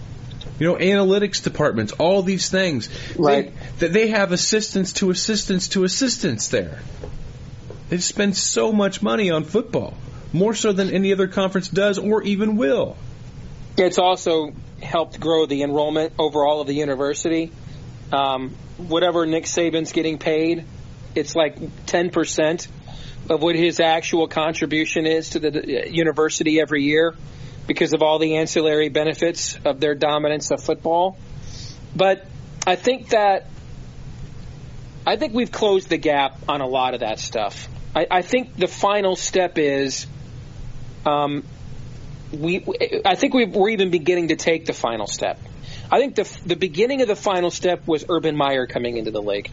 [0.60, 2.88] You know, analytics departments, all these things.
[3.18, 3.52] Right.
[3.52, 6.78] They, that they have assistants to assistants to assistants there.
[7.88, 9.94] They spend so much money on football,
[10.32, 12.96] more so than any other conference does or even will.
[13.76, 17.50] It's also helped grow the enrollment overall of the university.
[18.12, 20.64] Um, whatever Nick Saban's getting paid,
[21.16, 22.68] it's like 10%
[23.30, 27.14] of what his actual contribution is to the university every year
[27.68, 31.16] because of all the ancillary benefits of their dominance of football.
[31.94, 32.26] But
[32.66, 33.46] I think that
[35.06, 37.68] I think we've closed the gap on a lot of that stuff.
[37.94, 40.06] I, I think the final step is
[41.06, 41.44] um,
[42.32, 42.64] we.
[43.04, 45.38] I think we are even beginning to take the final step.
[45.90, 49.22] I think the the beginning of the final step was Urban Meyer coming into the
[49.22, 49.50] league,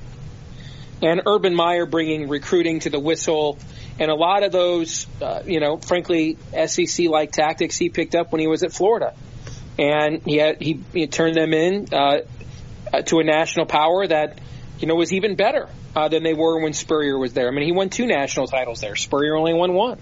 [1.02, 3.58] and Urban Meyer bringing recruiting to the whistle
[4.00, 8.32] and a lot of those, uh, you know, frankly, SEC like tactics he picked up
[8.32, 9.14] when he was at Florida,
[9.80, 12.20] and he had, he, he turned them in uh,
[13.06, 14.40] to a national power that
[14.80, 17.48] you know was even better uh, than they were when Spurrier was there.
[17.48, 18.96] I mean, he won two national titles there.
[18.96, 20.00] Spurrier only won one,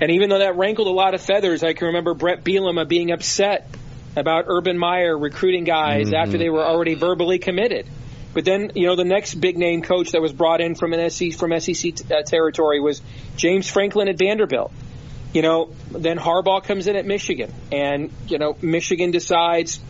[0.00, 3.10] and even though that rankled a lot of feathers, I can remember Bret Bielema being
[3.10, 3.68] upset
[4.16, 6.14] about Urban Meyer recruiting guys mm-hmm.
[6.14, 7.86] after they were already verbally committed.
[8.34, 11.10] But then, you know, the next big name coach that was brought in from an
[11.10, 13.00] SEC from SEC t- uh, territory was
[13.36, 14.72] James Franklin at Vanderbilt.
[15.32, 19.80] You know, then Harbaugh comes in at Michigan, and you know, Michigan decides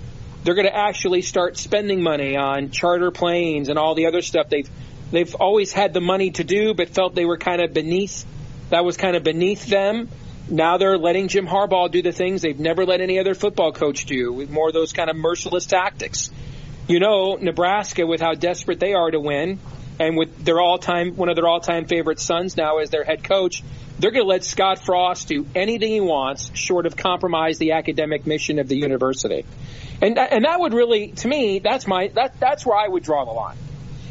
[0.44, 4.48] they're going to actually start spending money on charter planes and all the other stuff
[4.48, 4.68] they've
[5.10, 8.24] they've always had the money to do, but felt they were kind of beneath
[8.70, 10.08] that was kind of beneath them.
[10.50, 14.06] Now they're letting Jim Harbaugh do the things they've never let any other football coach
[14.06, 16.30] do, with more of those kind of merciless tactics
[16.88, 19.60] you know, Nebraska, with how desperate they are to win,
[20.00, 23.62] and with their all-time one of their all-time favorite sons now as their head coach,
[23.98, 28.26] they're going to let Scott Frost do anything he wants, short of compromise the academic
[28.26, 29.44] mission of the university.
[30.00, 33.24] And and that would really, to me, that's my that that's where I would draw
[33.24, 33.58] the line.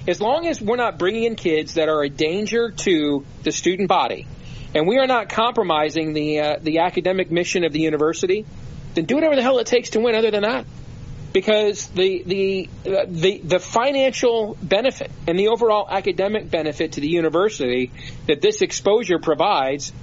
[0.08, 3.90] As long as we're not bringing in kids that are a danger to the student
[3.90, 4.28] body,
[4.76, 8.46] and we are not compromising the uh, the academic mission of the university,
[8.94, 10.14] then do whatever the hell it takes to win.
[10.14, 10.66] Other than that
[11.38, 17.08] because the the uh, the the financial benefit and the overall academic benefit to the
[17.08, 17.92] university
[18.26, 19.94] that this exposure provides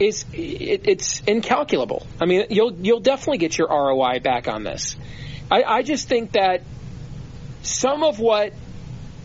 [0.00, 2.04] is it, it's incalculable.
[2.20, 4.96] I mean, you'll you'll definitely get your ROI back on this.
[5.52, 6.64] I, I just think that
[7.62, 8.52] some of what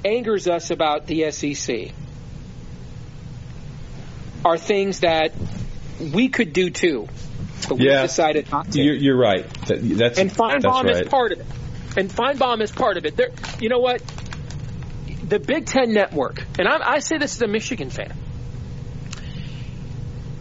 [0.06, 1.89] angers us about the SEC
[4.46, 5.34] are things that
[6.13, 7.08] we could do too.
[7.67, 8.04] But we Yeah.
[8.04, 8.82] decided not to.
[8.82, 9.48] You're, you're right.
[9.67, 11.04] That, that's and that's Finebaum right.
[11.04, 11.46] is part of it.
[11.98, 13.15] And Finebaum is part of it.
[13.17, 14.02] There, you know what?
[15.28, 18.13] The Big Ten Network, and I, I say this as a Michigan fan.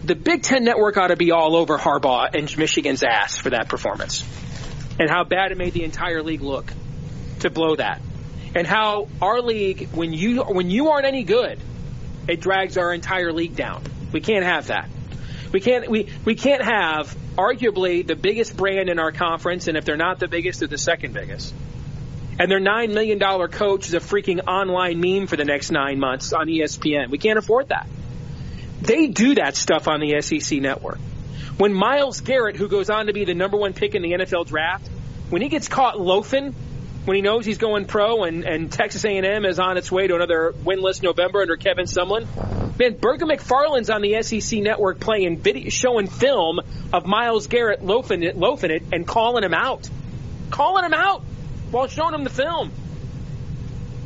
[0.05, 3.69] The Big Ten Network ought to be all over Harbaugh and Michigan's ass for that
[3.69, 4.25] performance,
[5.01, 6.73] and how bad it made the entire league look
[7.41, 8.01] to blow that,
[8.55, 11.59] and how our league, when you when you aren't any good,
[12.29, 13.83] it drags our entire league down.
[14.13, 14.89] We can't have that.
[15.57, 19.87] We can't we, we can't have arguably the biggest brand in our conference, and if
[19.87, 21.55] they're not the biggest, they're the second biggest.
[22.39, 25.99] And their nine million dollar coach is a freaking online meme for the next nine
[25.99, 27.09] months on ESPN.
[27.09, 27.87] We can't afford that.
[28.83, 30.99] They do that stuff on the SEC network.
[31.57, 34.49] When Myles Garrett, who goes on to be the number one pick in the NFL
[34.49, 34.87] draft,
[35.31, 36.55] when he gets caught loafing,
[37.07, 40.17] when he knows he's going pro and, and Texas A&M is on its way to
[40.17, 42.27] another winless November under Kevin Sumlin,
[42.79, 46.61] man, Booger McFarland's on the SEC network playing video, showing film
[46.93, 49.89] of Myles Garrett loafing it, loafing it and calling him out,
[50.51, 51.23] calling him out
[51.71, 52.71] while showing him the film.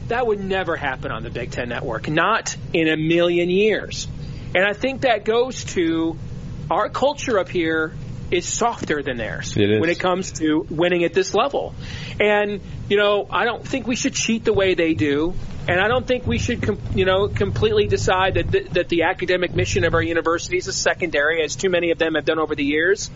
[0.08, 4.08] That would never happen on the Big Ten Network, not in a million years.
[4.54, 6.16] And I think that goes to
[6.70, 7.94] our culture up here
[8.30, 11.74] is softer than theirs It when it comes to winning at this level.
[12.20, 15.32] And, you know, I don't think we should cheat the way they do.
[15.68, 19.04] And I don't think we should, com- you know, completely decide that, th- that the
[19.04, 22.56] academic mission of our universities is secondary, as too many of them have done over
[22.56, 23.08] the years.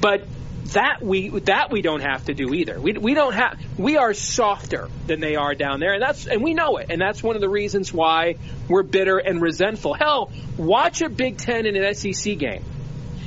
[0.00, 0.26] But
[0.72, 2.80] that we that we don't have to do either.
[2.80, 6.42] We we don't have we are softer than they are down there, and that's and
[6.42, 8.36] we know it, and that's one of the reasons why
[8.68, 9.92] we're bitter and resentful.
[9.92, 12.64] Hell, watch a Big Ten and an SEC game,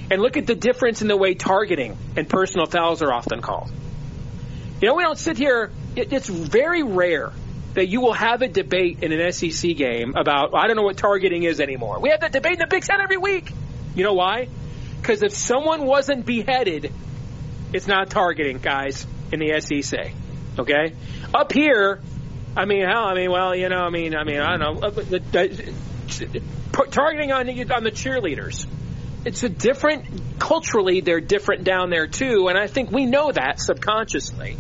[0.10, 3.69] and look at the difference in the way targeting and personal fouls are often called.
[4.81, 5.71] You know, we don't sit here.
[5.95, 7.31] It, it's very rare
[7.75, 10.97] that you will have a debate in an SEC game about I don't know what
[10.97, 11.99] targeting is anymore.
[11.99, 13.51] We have that debate in the Big Ten every week.
[13.95, 14.47] You know why?
[15.01, 16.91] Because if someone wasn't beheaded,
[17.73, 20.13] it's not targeting, guys, in the SEC.
[20.57, 20.93] Okay,
[21.33, 22.01] up here,
[22.55, 24.88] I mean, hell, I mean, well, you know, I mean, I mean, I don't know,
[24.88, 26.41] uh, the,
[26.91, 28.65] targeting on the, on the cheerleaders.
[29.25, 30.05] It's a different
[30.39, 31.01] culturally.
[31.01, 34.57] They're different down there too, and I think we know that subconsciously,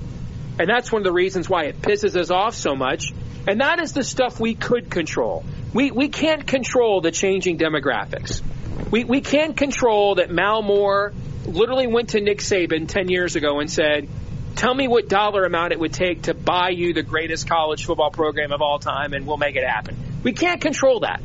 [0.59, 3.13] and that's one of the reasons why it pisses us off so much.
[3.47, 5.45] And that is the stuff we could control.
[5.71, 8.41] We we can't control the changing demographics.
[8.89, 11.13] We we can't control that Mal Moore
[11.45, 14.09] literally went to Nick Saban 10 years ago and said,
[14.55, 18.09] Tell me what dollar amount it would take to buy you the greatest college football
[18.09, 19.97] program of all time, and we'll make it happen.
[20.23, 21.21] We can't control that.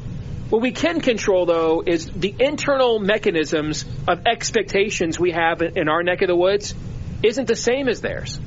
[0.51, 6.03] What we can control, though, is the internal mechanisms of expectations we have in our
[6.03, 6.75] neck of the woods
[7.23, 8.41] isn't the same as theirs.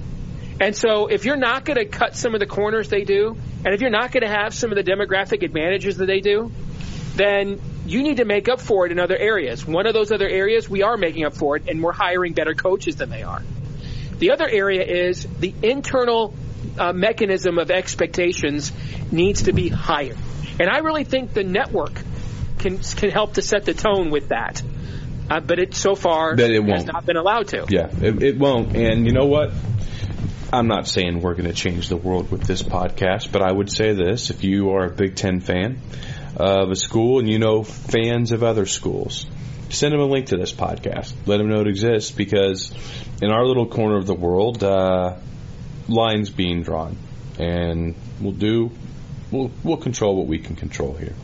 [0.60, 3.74] And so if you're not going to cut some of the corners they do, and
[3.74, 6.52] if you're not going to have some of the demographic advantages that they do,
[7.16, 9.66] then you need to make up for it in other areas.
[9.66, 12.54] One of those other areas, we are making up for it, and we're hiring better
[12.54, 13.42] coaches than they are.
[14.20, 16.34] The other area is the internal
[16.78, 18.74] uh, mechanism of expectations
[19.10, 20.18] needs to be higher.
[20.60, 21.94] And I really think the network
[22.60, 24.62] can can help to set the tone with that.
[25.30, 26.88] Uh, but it so far But it has won't.
[26.88, 27.66] not been allowed to.
[27.70, 28.76] Yeah, it, it won't.
[28.76, 29.52] And you know what?
[30.52, 33.72] I'm not saying we're going to change the world with this podcast, but I would
[33.72, 35.80] say this: if you are a Big Ten fan
[36.36, 39.26] of a school and you know fans of other schools,
[39.70, 41.13] send them a link to this podcast.
[41.26, 42.72] Let them know it exists because
[43.22, 45.16] in our little corner of the world, uh,
[45.88, 46.98] lines being drawn,
[47.39, 48.72] and we'll do
[49.34, 51.15] we'll we'll control what we can control here.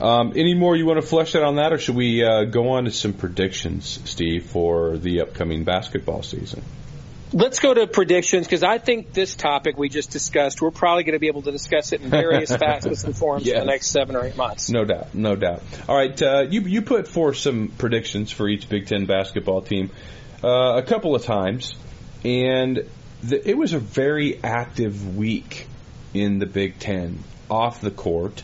[0.00, 2.70] Um, any more you want to flesh out on that, or should we uh, go
[2.70, 6.62] on to some predictions, Steve, for the upcoming basketball season?
[7.32, 11.14] Let's go to predictions because I think this topic we just discussed, we're probably going
[11.14, 13.56] to be able to discuss it in various facets and forms Yes.
[13.56, 14.70] for the next seven or eight months.
[14.70, 15.62] No doubt, no doubt.
[15.88, 19.90] All right, uh, you you put forth some predictions for each Big Ten basketball team
[20.42, 21.74] uh, a couple of times,
[22.24, 22.84] and
[23.22, 25.66] the, it was a very active week
[26.14, 27.18] in the Big Ten
[27.50, 28.42] off the court.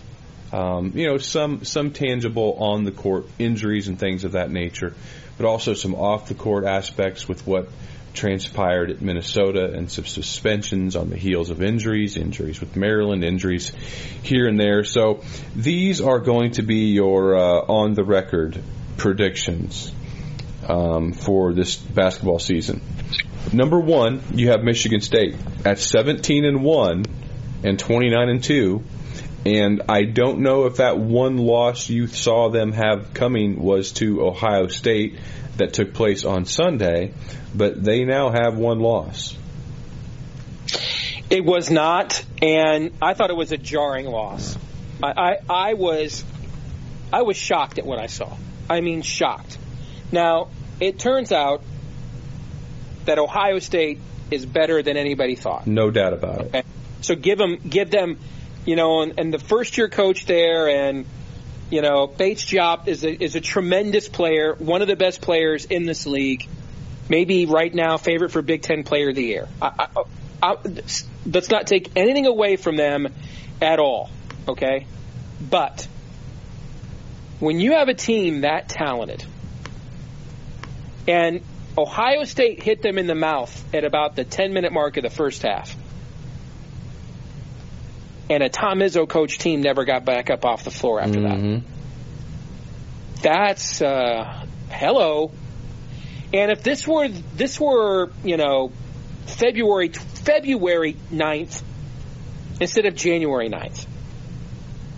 [0.52, 4.94] Um, you know, some some tangible on the court injuries and things of that nature,
[5.38, 7.68] but also some off the court aspects with what
[8.12, 13.72] transpired at Minnesota and some suspensions on the heels of injuries, injuries with Maryland, injuries
[14.22, 14.82] here and there.
[14.82, 15.22] So
[15.54, 18.60] these are going to be your uh, on the record
[18.96, 19.92] predictions
[20.68, 22.80] um, for this basketball season.
[23.52, 27.04] Number one, you have Michigan State at 17 and one
[27.62, 28.82] and 29 and two.
[29.44, 34.22] And I don't know if that one loss you saw them have coming was to
[34.22, 35.18] Ohio State
[35.56, 37.14] that took place on Sunday,
[37.54, 39.36] but they now have one loss.
[41.30, 44.56] It was not, and I thought it was a jarring loss.
[45.02, 46.24] I, I, I was,
[47.12, 48.36] I was shocked at what I saw.
[48.68, 49.56] I mean, shocked.
[50.12, 50.48] Now,
[50.80, 51.62] it turns out
[53.04, 54.00] that Ohio State
[54.30, 55.66] is better than anybody thought.
[55.66, 56.59] No doubt about it.
[57.02, 58.18] So give them, give them,
[58.64, 61.06] you know, and, and the first year coach there, and
[61.70, 65.64] you know, Bates Diop is a is a tremendous player, one of the best players
[65.64, 66.48] in this league.
[67.08, 69.48] Maybe right now, favorite for Big Ten Player of the Year.
[69.60, 70.02] I, I,
[70.42, 70.56] I,
[71.26, 73.08] let's not take anything away from them
[73.60, 74.10] at all,
[74.46, 74.86] okay?
[75.40, 75.88] But
[77.40, 79.24] when you have a team that talented,
[81.08, 81.40] and
[81.76, 85.10] Ohio State hit them in the mouth at about the 10 minute mark of the
[85.10, 85.74] first half.
[88.30, 91.54] And a Tom Izzo coach team never got back up off the floor after Mm-hmm.
[91.54, 93.22] that.
[93.22, 95.32] That's uh, hello.
[96.32, 98.70] And if this were this were you know
[99.26, 101.62] February February 9th
[102.60, 103.86] instead of January 9th,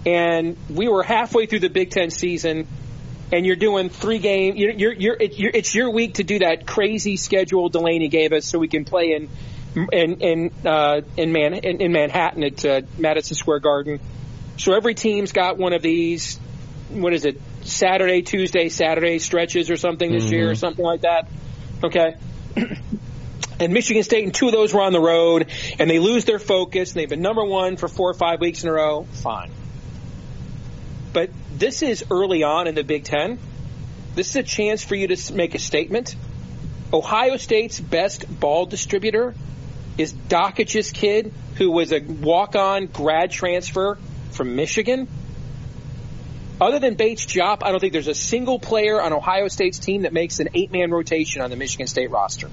[0.05, 2.67] and we were halfway through the Big Ten season,
[3.33, 4.57] and you're doing three game.
[4.57, 8.33] You're, you're, you're, it, you're, it's your week to do that crazy schedule Delaney gave
[8.35, 9.31] us, so we can play in
[9.75, 14.01] in in uh, in, Man, in, in Manhattan at uh, Madison Square Garden.
[14.57, 16.39] So every team's got one of these.
[16.91, 17.41] What is it?
[17.63, 21.29] Saturday, Tuesday, Saturday stretches or something this year, or something like that.
[21.83, 22.17] Okay.
[23.59, 25.47] And Michigan State and two of those were on the road,
[25.79, 28.65] and they lose their focus, and they've been number one for four or five weeks
[28.65, 29.05] in a row.
[29.05, 29.53] Fine.
[31.13, 33.39] But this is early on in the Big Ten.
[34.17, 36.17] This is a chance for you to make a statement.
[36.93, 39.35] Ohio State's best ball distributor
[39.99, 43.99] is Dakich's kid, who was a walk-on grad transfer
[44.31, 45.09] from Michigan.
[46.61, 50.03] Other than Bates Diop, I don't think there's a single player on Ohio State's team
[50.03, 52.51] that makes an eight-man rotation on the Michigan State roster.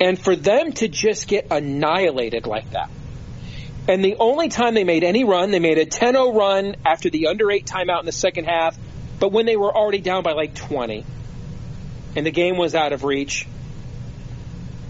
[0.00, 2.90] And for them to just get annihilated like that,
[3.86, 7.26] and the only time they made any run, they made a 10-0 run after the
[7.26, 8.76] under eight timeout in the second half,
[9.18, 11.04] but when they were already down by like 20,
[12.16, 13.46] and the game was out of reach.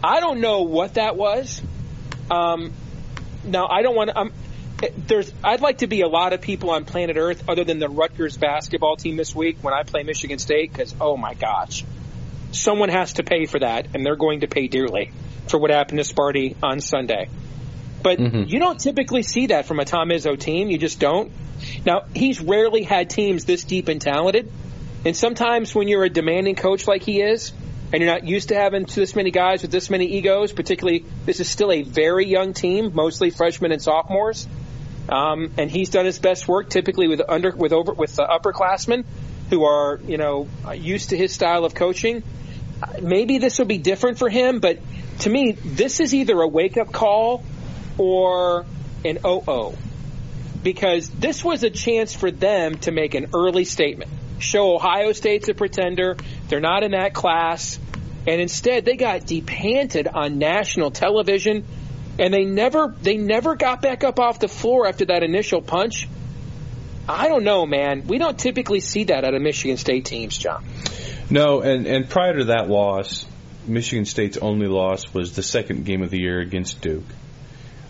[0.05, 1.63] I don't know what that was.
[2.31, 2.75] Um,
[3.43, 4.19] now I don't want to.
[4.19, 4.33] Um,
[4.99, 5.33] there's.
[5.43, 8.37] I'd like to be a lot of people on planet Earth other than the Rutgers
[8.37, 11.85] basketball team this week when I play Michigan State because oh my gosh,
[12.53, 15.11] someone has to pay for that, and they're going to pay dearly
[15.49, 17.31] for what happened to Sparty on Sunday.
[18.03, 20.69] But you don't typically see that from a Tom Izzo team.
[20.69, 21.33] You just don't.
[21.87, 24.53] Now he's rarely had teams this deep and talented,
[25.07, 27.53] and sometimes when you're a demanding coach like he is,
[27.93, 31.41] and you're not used to having this many guys with this many egos, particularly this
[31.41, 34.49] is still a very young team, mostly freshmen and sophomores.
[35.09, 39.05] Um, and he's done his best work typically with under with over with uh, upperclassmen
[39.51, 42.23] who are you know used to his style of coaching.
[43.01, 44.79] Maybe this will be different for him, but
[45.21, 47.45] to me, this is either a wake up call
[47.99, 48.67] or
[49.05, 49.75] an oh
[50.65, 55.49] because this was a chance for them to make an early statement, show Ohio State's
[55.49, 56.17] a pretender,
[56.55, 57.81] they're not in that class,
[58.29, 61.65] and instead they got depanted on national television,
[62.17, 66.09] and they never they never got back up off the floor after that initial punch.
[67.09, 68.07] I don't know, man.
[68.07, 70.65] We don't typically see that out of Michigan State teams, John.
[71.29, 73.27] No, and, and prior to that loss,
[73.67, 77.03] Michigan State's only loss was the second game of the year against Duke.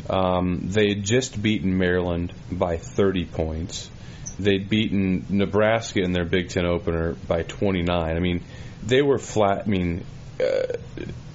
[0.09, 3.91] Um, they had just beaten Maryland by 30 points.
[4.39, 8.17] They'd beaten Nebraska in their Big Ten opener by 29.
[8.17, 8.43] I mean,
[8.83, 9.63] they were flat.
[9.67, 10.05] I mean,
[10.41, 10.77] uh,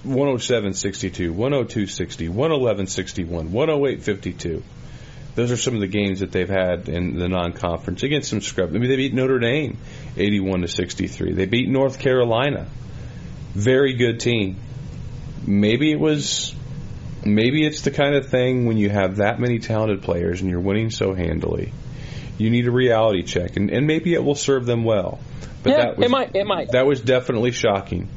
[0.04, 4.64] 107 62, 102 60, 111 61, 108 52.
[5.36, 8.76] Those are some of the games that they've had in the non-conference against some scrub.
[8.76, 9.78] I mean, they beat Notre Dame,
[10.18, 11.34] 81 to 63.
[11.34, 12.68] They beat North Carolina,
[13.54, 14.58] very good team.
[15.46, 16.54] Maybe it was,
[17.26, 20.60] maybe it's the kind of thing when you have that many talented players and you're
[20.60, 21.72] winning so handily,
[22.40, 25.20] you need a reality check, and, and maybe it will serve them well.
[25.62, 26.72] But Yeah, that was, it might- it might.
[26.72, 28.08] That was definitely shocking.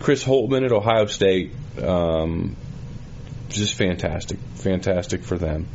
[0.00, 2.56] Chris Holtmann at Ohio State, um,
[3.48, 5.66] just fantastic, fantastic for them.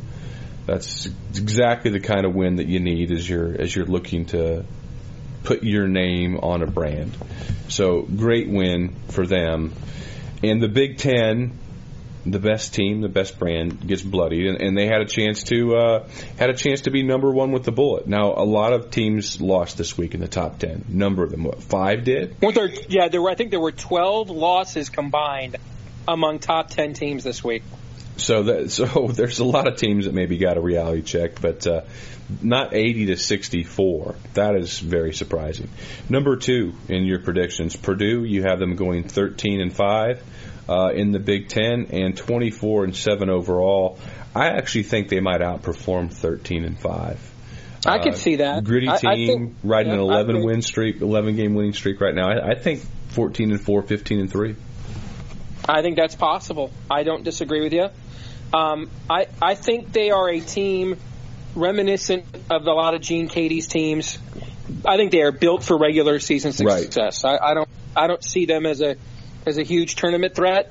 [0.66, 4.66] That's exactly the kind of win that you need as you're as you're looking to
[5.44, 7.16] put your name on a brand.
[7.68, 9.72] So great win for them.
[10.42, 11.58] And the Big Ten,
[12.24, 15.76] the best team, the best brand gets bloodied, and, and they had a chance to
[15.76, 16.08] uh,
[16.38, 18.06] had a chance to be number one with the bullet.
[18.06, 20.84] Now a lot of teams lost this week in the top ten.
[20.88, 22.36] Number of them, what five did?
[22.40, 23.30] There, yeah, there were.
[23.30, 25.56] I think there were 12 losses combined
[26.06, 27.62] among top 10 teams this week.
[28.18, 31.66] So that so there's a lot of teams that maybe got a reality check, but
[31.66, 31.82] uh,
[32.42, 34.14] not 80 to 64.
[34.34, 35.68] That is very surprising.
[36.08, 38.24] Number two in your predictions, Purdue.
[38.24, 40.22] You have them going 13 and five
[40.68, 43.98] uh, in the Big Ten and 24 and seven overall.
[44.34, 47.18] I actually think they might outperform 13 and five.
[47.86, 48.64] I could see that.
[48.64, 50.46] Gritty I- I team, think- riding an yeah, I 11 agree.
[50.46, 52.28] win streak, 11 game winning streak right now.
[52.28, 54.56] I, I think 14 and 4, 15 and 3.
[55.68, 56.70] I think that's possible.
[56.90, 57.88] I don't disagree with you.
[58.52, 60.96] Um, I I think they are a team
[61.54, 64.18] reminiscent of a lot of Gene Keady's teams.
[64.84, 66.82] I think they are built for regular season Right.
[66.82, 67.24] success.
[67.24, 68.96] I, I don't I don't see them as a
[69.46, 70.70] as a huge tournament threat,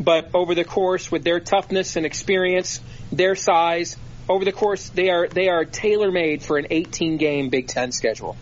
[0.00, 2.80] but over the course with their toughness and experience,
[3.12, 3.96] their size,
[4.28, 7.92] over the course they are they are tailor made for an 18 game Big Ten
[7.92, 8.36] schedule.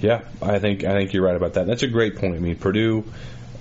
[0.00, 1.66] Yeah, I think I think you're right about that.
[1.66, 2.34] That's a great point.
[2.36, 3.04] I mean, Purdue,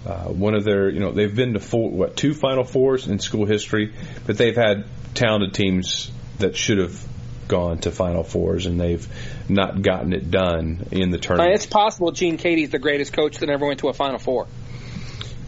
[0.06, 3.20] uh, one of their, you know, they've been to four, what two Final Fours in
[3.20, 3.93] school history,
[4.26, 7.08] but they've had talented teams that should have
[7.47, 9.08] gone to Final Fours, and they've
[9.49, 11.54] not gotten it done in the tournament.
[11.54, 14.47] it's possible Gene Keady's the greatest coach that ever went to a Final Four.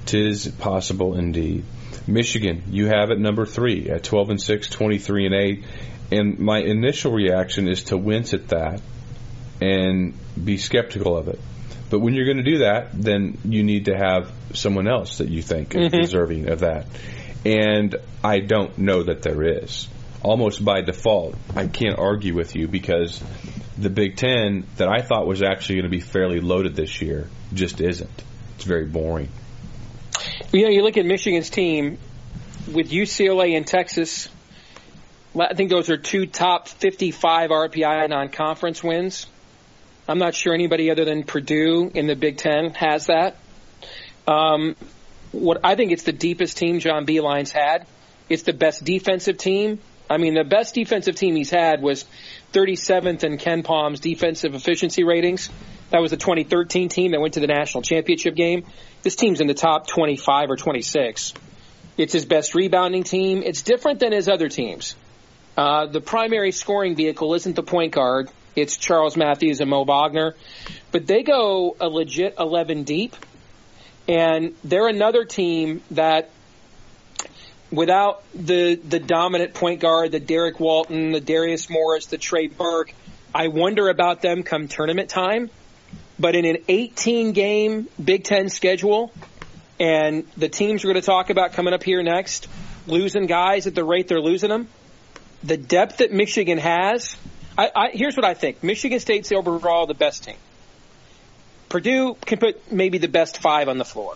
[0.06, 1.66] Tis possible indeed.
[2.08, 5.64] Michigan, you have it number three at 12 and 6, 23 and 8.
[6.12, 8.82] And my initial reaction is to wince at that
[9.60, 11.39] and be skeptical of it.
[11.95, 15.29] But when you're going to do that, then you need to have someone else that
[15.29, 16.01] you think is mm-hmm.
[16.01, 16.87] deserving of that.
[17.45, 19.87] And I don't know that there is.
[20.21, 23.23] Almost by default, I can't argue with you because
[23.77, 27.29] the Big Ten that I thought was actually going to be fairly loaded this year
[27.53, 28.23] just isn't.
[28.55, 29.29] It's very boring.
[30.51, 31.97] You know, you look at Michigan's team
[32.69, 34.27] with UCLA and Texas.
[35.39, 39.27] I think those are two top 55 RPI non-conference wins.
[40.08, 43.38] I'm not sure anybody other than Purdue in the Big Ten has that.
[44.28, 44.76] Um,
[45.32, 47.88] what I think it's the deepest team John Beilein's had.
[48.30, 49.80] It's the best defensive team.
[50.10, 52.06] I mean, the best defensive team he's had was
[52.53, 55.49] 37th in KenPom's defensive efficiency ratings.
[55.89, 58.66] That was the 2013 team that went to the national championship game.
[59.01, 61.34] This team's in the top 25 or 26.
[61.97, 63.41] It's his best rebounding team.
[63.43, 64.95] It's different than his other teams.
[65.58, 68.30] Uh, the primary scoring vehicle isn't the point guard.
[68.56, 70.36] It's Charles Matthews and Mo Wagner.
[70.91, 73.16] But they go a legit 11 deep.
[74.08, 76.30] And they're another team that,
[77.72, 82.93] without the, the dominant point guard, the Derrick Walton, the Darius Morris, the Trey Burke,
[83.34, 85.49] I wonder about them come tournament time.
[86.18, 89.12] But in an 18 game Big Ten schedule,
[89.80, 92.47] and the teams we're going to talk about coming up here next,
[92.88, 94.70] losing guys at the rate they're losing them,
[95.43, 97.18] the depth that Michigan has,
[97.58, 98.64] I, I, here's what I think.
[98.64, 100.36] Michigan State's overall the best team.
[101.70, 104.16] Purdue can put maybe the best five on the floor.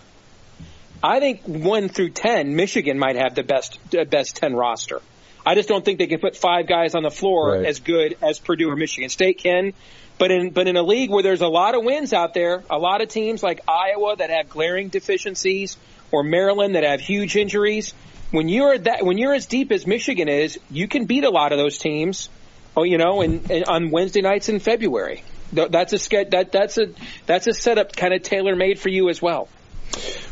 [1.02, 5.00] I think one through ten, Michigan might have the best uh, best ten roster.
[5.44, 7.64] I just don't think they can put five guys on the floor Right.
[7.64, 9.72] as good as Purdue or Michigan State can.
[10.18, 12.76] But in but in a league where there's a lot of wins out there, a
[12.78, 15.78] lot of teams like Iowa that have glaring deficiencies,
[16.12, 17.94] or Maryland that have huge injuries.
[18.30, 21.52] When you're that when you're as deep as Michigan is, you can beat a lot
[21.52, 22.28] of those teams.
[22.76, 25.22] Oh, you know, and, and on Wednesday nights in February.
[25.52, 26.94] That's a that that's a
[27.26, 29.48] that's a setup kind of tailor made for you as well.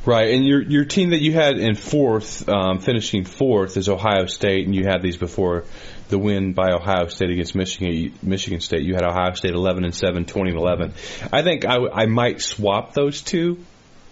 [0.06, 4.26] Right, and your your team that you had in fourth, um, finishing fourth, is Ohio
[4.26, 5.64] State, and you had these before
[6.08, 8.14] the win by Ohio State against Michigan.
[8.22, 10.94] Michigan State, you had Ohio State eleven and 7, 20 and eleven.
[11.32, 13.64] I think I, I might swap those two,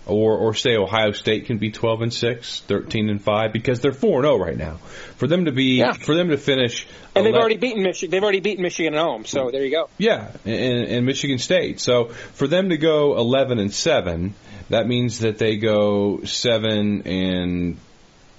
[0.07, 3.93] or or say Ohio State can be twelve and 6, 13 and five, because they're
[3.93, 4.77] four and zero right now.
[5.17, 5.93] For them to be, Yeah.
[5.93, 8.11] for them to finish, And they've 11 already beaten Michigan.
[8.11, 9.25] They've already beaten Michigan at home.
[9.25, 9.89] So there you go.
[9.99, 11.81] Yeah, and, and Michigan State.
[11.81, 14.35] So for them to go 11 and 7,
[14.71, 17.77] that means that they go 7 and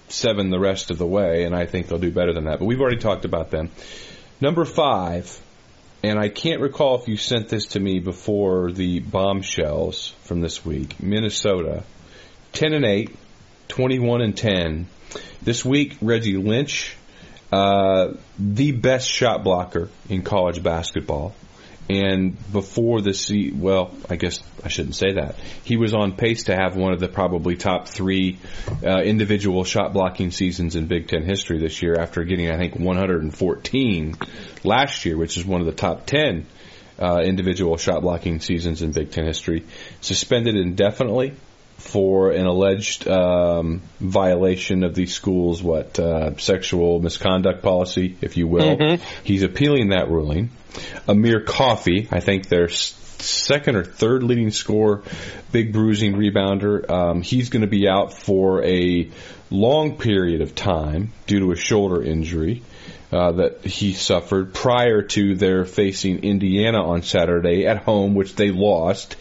[0.10, 2.60] 7 the rest of the way, and I think they'll do better than that.
[2.60, 3.72] But we've already talked about them.
[4.40, 5.42] Number 5,
[6.04, 10.64] and I can't recall if you sent this to me before the bombshells from this
[10.66, 11.84] week, Minnesota.
[12.54, 13.16] 10 and 8,
[13.68, 14.88] 21 and 10.
[15.42, 16.96] This week, Reggie Lynch,
[17.52, 21.34] uh, the best shot blocker in college basketball.
[21.90, 25.36] And before the se- well, I guess I shouldn't say that.
[25.64, 28.40] He was on pace to have one of the probably top three
[28.86, 32.76] uh, individual shot blocking seasons in Big Ten history this year after getting, I think,
[32.76, 34.16] 114
[34.64, 36.46] last year, which is one of the top 10
[37.00, 39.66] uh, individual shot blocking seasons in Big Ten history.
[40.02, 41.34] Suspended indefinitely
[41.78, 48.48] for an alleged um, violation of the school's what uh, sexual misconduct policy, if you
[48.48, 48.98] will.
[49.24, 50.50] He's appealing that ruling.
[51.08, 55.04] Amir Coffey, I think their second or third leading scorer,
[55.52, 56.90] big bruising rebounder.
[56.90, 59.10] Um, he's going to be out for a
[59.50, 62.64] long period of time due to a shoulder injury.
[63.10, 68.52] Uh, that he suffered prior to their facing Indiana on Saturday at home, which they
[68.52, 69.16] lost.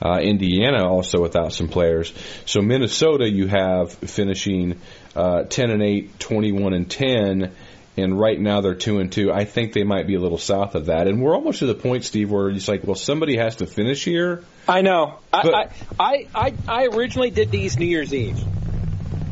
[0.00, 2.12] Uh, Indiana also without some players.
[2.46, 4.80] So Minnesota, you have finishing
[5.16, 7.52] uh, 10 and 8, 21 and 10,
[7.96, 9.32] and right now they're two and two.
[9.32, 11.74] I think they might be a little south of that, and we're almost to the
[11.74, 14.44] point, Steve, where it's like, well, somebody has to finish here.
[14.68, 15.18] I know.
[15.32, 15.68] But- I,
[15.98, 18.40] I, I, I originally did these New Year's Eve,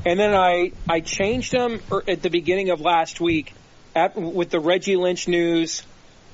[0.04, 3.54] and then I I changed them er- at the beginning of last week
[3.94, 5.82] at, with the Reggie Lynch news,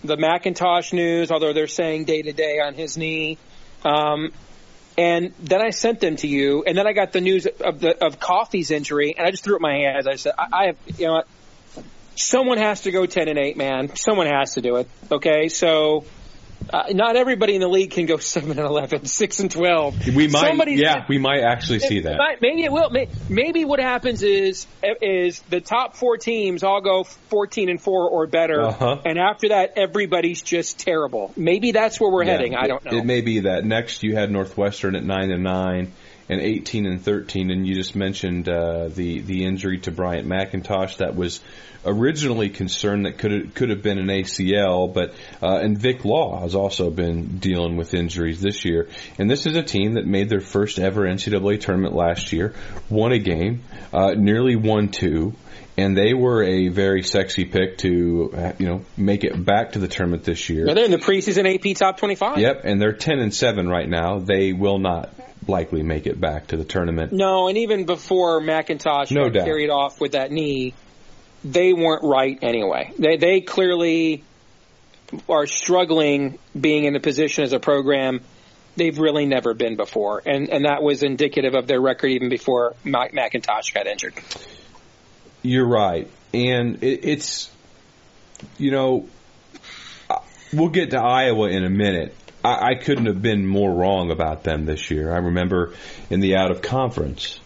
[0.02, 3.38] the McIntosh news, although they're saying day to day on his knee.
[3.84, 4.32] Um,
[4.96, 8.04] and then I sent them to you, and then I got the news of the
[8.04, 10.06] of Coffey's injury, and I just threw up my hands.
[10.06, 11.22] I said, I, I have, you know,
[12.14, 13.96] someone has to go ten and eight, man.
[13.96, 14.88] Someone has to do it.
[15.10, 16.04] Okay, so
[16.72, 20.06] uh, not everybody in the league can go seven and 11, 6 and twelve.
[20.06, 22.18] We might, Somebody's yeah, we might actually see that.
[22.18, 22.90] might- maybe it will.
[22.90, 24.66] May- Maybe what happens is
[25.00, 29.00] is the top four teams all go fourteen and four or better, Uh-huh.
[29.04, 31.32] and after that, everybody's just terrible.
[31.36, 32.54] Maybe that's where we're Yeah, heading.
[32.56, 32.98] I don't it- know.
[32.98, 35.92] It may be that next you had Northwestern at nine and nine
[36.28, 40.98] and eighteen and thirteen, and you just mentioned uh, the the injury to Bryant McIntosh
[40.98, 41.40] that was
[41.84, 46.40] originally concerned that could have, could have been an ACL, but uh, and Vic Law
[46.40, 50.28] has also been dealing with injuries this year, and this is a team that made
[50.28, 52.54] their first ever NCAA tournament last year,
[52.88, 53.62] won a game,
[53.92, 55.34] uh, nearly won two.
[55.74, 57.88] And they were a very sexy pick to,
[58.58, 60.66] you know, make it back to the tournament this year.
[60.68, 62.36] Yeah, they're in the preseason AP top twenty-five.
[62.36, 64.18] Yep, and they're ten and seven right now.
[64.18, 65.14] They will not
[65.48, 67.12] likely make it back to the tournament.
[67.12, 70.74] No, and even before McIntosh No got carried off with that knee,
[71.44, 72.92] they weren't right anyway.
[72.98, 74.24] They they clearly
[75.28, 78.20] are struggling being in a position as a program
[78.76, 82.74] they've really never been before, and and that was indicative of their record even before
[82.84, 84.14] Mac- McIntosh got injured.
[85.42, 87.50] You're right, and it, it's
[88.58, 89.08] you know
[90.52, 92.14] we'll get to Iowa in a minute.
[92.44, 95.12] I, I couldn't have been more wrong about them this year.
[95.12, 95.74] I remember
[96.10, 97.40] in the out of conference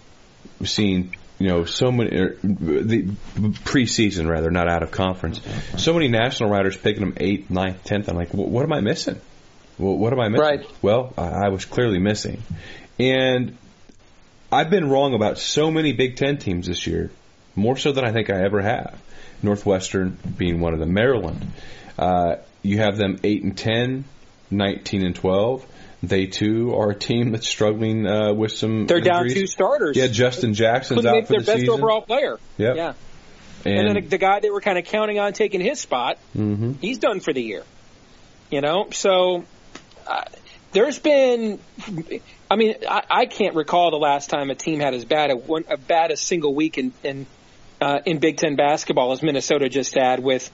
[0.64, 3.02] seeing you know so many er, the
[3.64, 5.40] preseason rather not out of conference
[5.76, 8.08] so many national writers picking them eighth, ninth, tenth.
[8.08, 9.20] I'm like, "Wh- what am I missing?
[9.78, 10.46] Well, what am I missing?
[10.46, 10.66] Right.
[10.80, 12.42] Well, I, I was clearly missing,
[12.98, 13.56] and
[14.50, 17.10] I've been wrong about so many Big Ten teams this year,
[17.54, 18.98] more so than I think I ever have.
[19.42, 20.94] Northwestern being one of them.
[20.94, 21.52] Maryland,
[21.98, 24.04] uh, you have them eight and 10,
[24.50, 25.66] 19 and twelve.
[26.02, 28.86] They too are a team that's struggling uh, with some.
[28.86, 29.96] They're down two starters.
[29.96, 31.74] Yeah, Justin Jackson's Couldn't out make for their the best season.
[31.74, 32.38] overall player.
[32.58, 32.76] Yep.
[32.76, 32.92] Yeah,
[33.64, 36.72] and, and, then the guy they were kind of counting on taking his spot, hmm
[36.80, 37.64] he's done for the year.
[38.50, 39.44] You know, so
[40.06, 40.24] uh,
[40.72, 41.58] there's been.
[42.48, 45.36] I mean, I, I can't recall the last time a team had as bad a
[45.36, 47.26] one a bad a single week in in,
[47.80, 50.50] uh, in Big Ten basketball as Minnesota just had with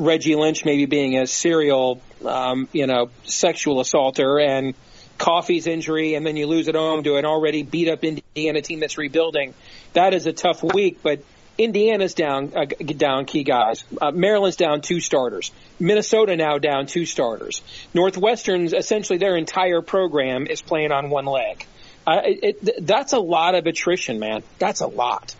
[0.00, 4.74] Reggie Lynch maybe being a serial, um, you know, sexual assaulter and
[5.18, 8.80] Coffey's injury, and then you lose at home to an already beat up Indiana team
[8.80, 9.52] that's rebuilding.
[9.92, 11.22] That is a tough week, but
[11.58, 13.84] Indiana's down uh, down key guys.
[14.00, 15.52] Uh, Maryland's down two starters.
[15.78, 17.60] Minnesota now down two starters.
[17.92, 21.66] Northwestern's essentially their entire program is playing on one leg.
[22.06, 24.42] Uh, it, it, that's a lot of attrition, man.
[24.58, 25.36] That's a lot.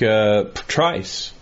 [0.00, 1.32] uh, Trice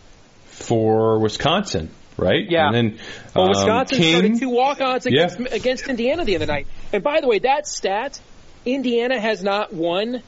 [0.55, 2.45] for Wisconsin, right?
[2.49, 2.67] Yeah.
[2.69, 2.99] And then
[3.35, 5.47] Well, um, Wisconsin King, started two walk-ons against Yeah.
[5.51, 6.67] against Indiana the other night.
[6.93, 8.21] And by the way, that stat,
[8.65, 10.23] Indiana has not won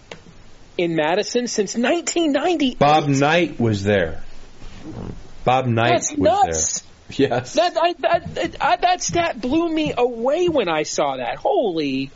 [0.76, 2.74] in Madison since 1990.
[2.74, 4.20] Bob Knight was there.
[5.44, 6.80] Bob Knight That's was nuts.
[6.80, 7.28] there.
[7.30, 7.54] Yes.
[7.54, 11.36] That I, that that, I, that stat blew me away when I saw that.
[11.36, 12.10] Holy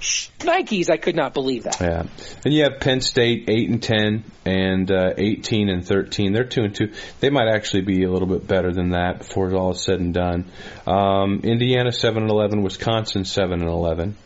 [0.00, 0.90] Nikes!
[0.90, 1.80] I could not believe that.
[1.80, 2.04] Yeah,
[2.44, 6.32] and you have Penn State eight and ten and uh, eighteen and thirteen.
[6.32, 6.92] They're two and two.
[7.20, 10.14] They might actually be a little bit better than that before it's all said and
[10.14, 10.44] done.
[10.86, 12.62] Um, Indiana seven and eleven.
[12.62, 14.16] Wisconsin seven and eleven.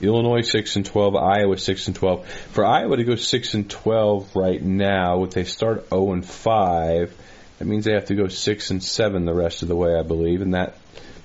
[0.00, 1.16] Illinois six and twelve.
[1.16, 2.28] Iowa six and twelve.
[2.28, 7.14] For Iowa to go six and twelve right now, if they start zero and five,
[7.58, 10.02] that means they have to go six and seven the rest of the way, I
[10.02, 10.42] believe.
[10.42, 10.76] And that,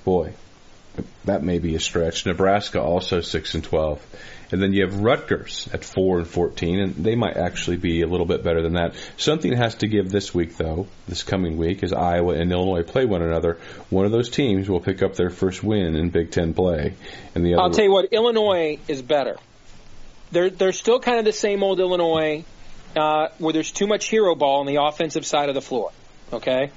[0.06, 0.34] boy,
[1.26, 2.26] that may be a stretch.
[2.26, 4.06] Nebraska also six and twelve,
[4.52, 8.08] and then you have Rutgers at four and fourteen, and they might actually be a
[8.08, 8.96] little bit better than that.
[9.18, 10.88] Something has to give this week, though.
[11.08, 13.58] This coming week, as Iowa and Illinois play one another,
[13.90, 16.94] one of those teams will pick up their first win in Big Ten play,
[17.36, 17.64] and the other.
[17.64, 19.38] I'll tell you what, Illinois is better.
[20.32, 22.44] They're they're still kind of the same old Illinois,
[22.96, 25.92] uh, where there's too much hero ball on the offensive side of the floor.
[26.32, 26.72] Okay,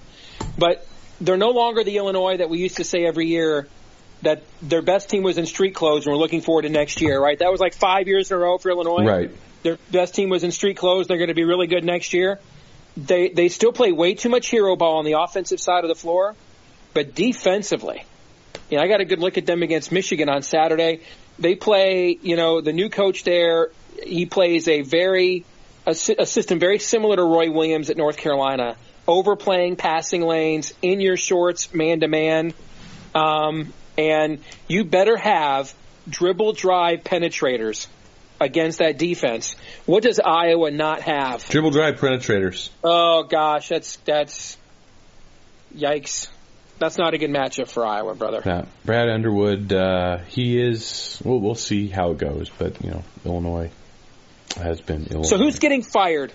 [0.56, 0.86] but
[1.20, 3.68] they're no longer the Illinois that we used to say every year
[4.22, 7.20] that their best team was in street clothes and we're looking forward to next year.
[7.20, 7.38] Right?
[7.38, 9.04] That was like five years in a row for Illinois.
[9.04, 9.30] right.
[9.62, 11.06] Their best team was in street clothes.
[11.06, 12.40] They're going to be really good next year.
[12.96, 15.94] They they still play way too much hero ball on the offensive side of the
[15.94, 16.34] floor,
[16.94, 18.04] but defensively,
[18.70, 21.00] you know, I got a good look at them against Michigan on Saturday.
[21.38, 23.70] They play, you know, the new coach there.
[24.02, 25.44] He plays a very
[25.86, 31.00] a, a system very similar to Roy Williams at North Carolina, overplaying passing lanes in
[31.00, 32.52] your shorts, man to man,
[33.14, 35.72] um, and you better have
[36.08, 37.86] dribble drive penetrators
[38.40, 39.56] against that defense.
[39.86, 41.48] What does Iowa not have?
[41.48, 42.70] Dribble drive penetrators.
[42.82, 44.56] Oh gosh, that's that's
[45.74, 46.28] yikes.
[46.78, 48.42] That's not a good matchup for Iowa, brother.
[48.44, 51.20] Now, Brad Underwood, uh, he is.
[51.24, 53.70] We'll, we'll see how it goes, but you know, Illinois
[54.56, 55.28] has been Illinois.
[55.28, 56.32] So who's getting fired?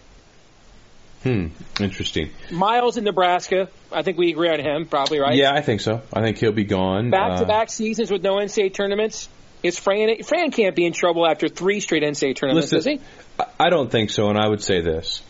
[1.24, 1.48] Hmm.
[1.80, 2.30] Interesting.
[2.52, 3.70] Miles in Nebraska.
[3.92, 5.36] I think we agree on him, probably right.
[5.36, 6.02] Yeah, I think so.
[6.14, 7.10] I think he'll be gone.
[7.10, 9.28] Back to back seasons with no NCAA tournaments.
[9.64, 10.24] Is Fran?
[10.24, 13.44] Fran can't be in trouble after three straight NCAA tournaments, Listen, does he?
[13.60, 15.22] I- I don't think so, and I would say this.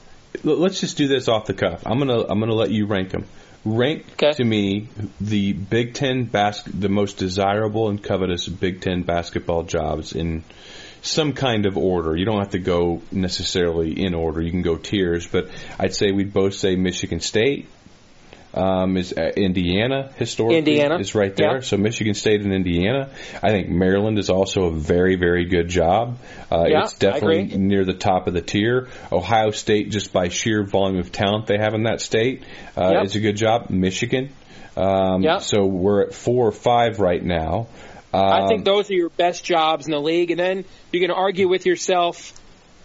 [0.44, 1.84] Let's just do this off the cuff.
[1.86, 3.26] I'm gonna I'm gonna let you rank them.
[3.66, 4.34] Rank Okay.
[4.34, 4.88] to me
[5.20, 10.44] the Big Ten bas- the most desirable and covetous Big Ten basketball jobs in
[11.08, 12.16] some kind of order.
[12.16, 14.42] You don't have to go necessarily in order.
[14.42, 15.50] You can go tiers, but
[15.80, 17.68] I'd say we'd both say Michigan State.
[18.54, 21.62] Um, is uh, Indiana historically Indiana, is right there.
[21.62, 23.10] So Michigan State and Indiana.
[23.44, 26.18] I think Maryland is also a very very good job.
[26.52, 28.88] Uh, Yeah, it's definitely near the top of the tier.
[29.12, 32.44] Ohio State, just by sheer volume of talent they have in that state,
[32.76, 33.06] uh, Yep.
[33.06, 33.70] is a good job.
[33.70, 34.30] Michigan.
[34.76, 35.42] Um, Yep.
[35.42, 37.68] So we're at four or five right now.
[38.14, 41.12] Um, I think those are your best jobs in the league, and then you can
[41.12, 42.34] argue with yourself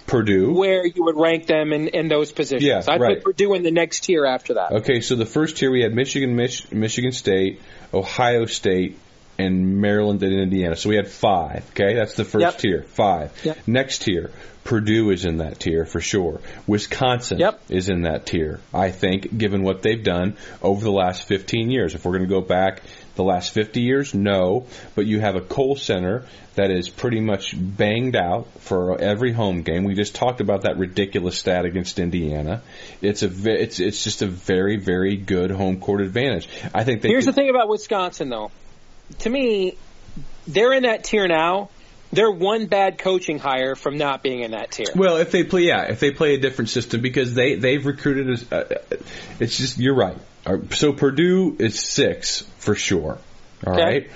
[0.06, 0.52] Purdue.
[0.52, 2.64] where you would rank them in, in those positions.
[2.64, 3.14] Yeah, I'd right.
[3.16, 4.72] put Purdue in the next tier after that.
[4.72, 7.60] Okay, so the first tier we had Michigan, Mich- Michigan State,
[7.94, 8.98] Ohio State,
[9.38, 10.76] and Maryland and Indiana.
[10.76, 11.64] So we had five.
[11.70, 12.58] Okay, that's the first Yep.
[12.58, 12.82] tier.
[12.88, 13.32] Five.
[13.44, 13.58] Yep.
[13.66, 14.30] Next tier,
[14.64, 16.40] Purdue is in that tier for sure.
[16.66, 17.60] Wisconsin Yep.
[17.70, 18.60] is in that tier.
[18.74, 21.94] I think, given what they've done over the last 15 years.
[21.94, 22.82] If we're going to go back
[23.14, 24.66] the last 50 years, no.
[24.94, 29.62] But you have a Kohl Center that is pretty much banged out for every home
[29.62, 29.84] game.
[29.84, 32.62] We just talked about that ridiculous stat against Indiana.
[33.00, 36.48] It's a it's it's just a very very good home court advantage.
[36.74, 38.50] I think they Here's could- the thing about Wisconsin, though.
[39.20, 39.76] To me,
[40.46, 41.70] they're in that tier now.
[42.12, 44.86] They're one bad coaching hire from not being in that tier.
[44.94, 48.30] Well, if they play, yeah, if they play a different system, because they they've recruited.
[48.30, 48.64] As, uh,
[49.40, 50.18] it's just you're right.
[50.70, 53.18] So Purdue is six for sure.
[53.66, 53.82] All Okay.
[53.84, 54.11] right.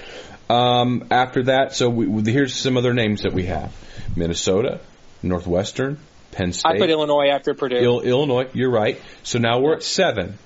[0.48, 3.72] Um, after that, so we, we- here's some other names that we have:
[4.16, 4.80] Minnesota,
[5.22, 5.98] Northwestern,
[6.32, 7.76] Penn State, I put Illinois after Purdue.
[7.76, 8.48] Il- Illinois.
[8.52, 9.00] You're right.
[9.22, 10.38] So now we're at seven.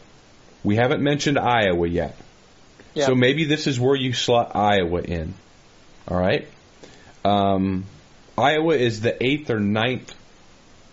[0.63, 2.17] We haven't mentioned Iowa yet.
[2.95, 3.07] Yeah.
[3.07, 5.35] So maybe this is where you slot Iowa in.
[6.09, 6.49] All right.
[7.25, 7.85] Um,
[8.37, 10.15] Iowa is the eighth or ninth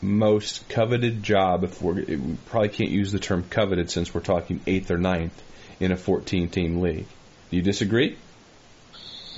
[0.01, 1.63] most coveted job.
[1.63, 5.33] If we're, we probably can't use the term coveted since we're talking eighth or ninth
[5.79, 7.05] in a 14-team league.
[7.49, 8.17] Do you disagree?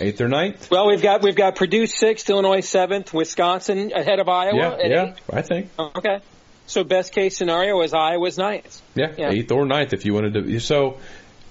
[0.01, 0.71] Eighth or ninth?
[0.71, 4.55] well, we've got we've got Purdue sixth, Illinois seventh, Wisconsin ahead of Iowa.
[4.55, 5.03] yeah, yeah.
[5.07, 5.13] eight.
[5.31, 5.69] I think.
[5.77, 6.19] Okay.
[6.67, 8.81] So best case scenario is Iowa's ninth.
[8.95, 9.31] Yeah, Yeah.
[9.31, 10.59] eighth or ninth if you wanted to.
[10.59, 10.99] So,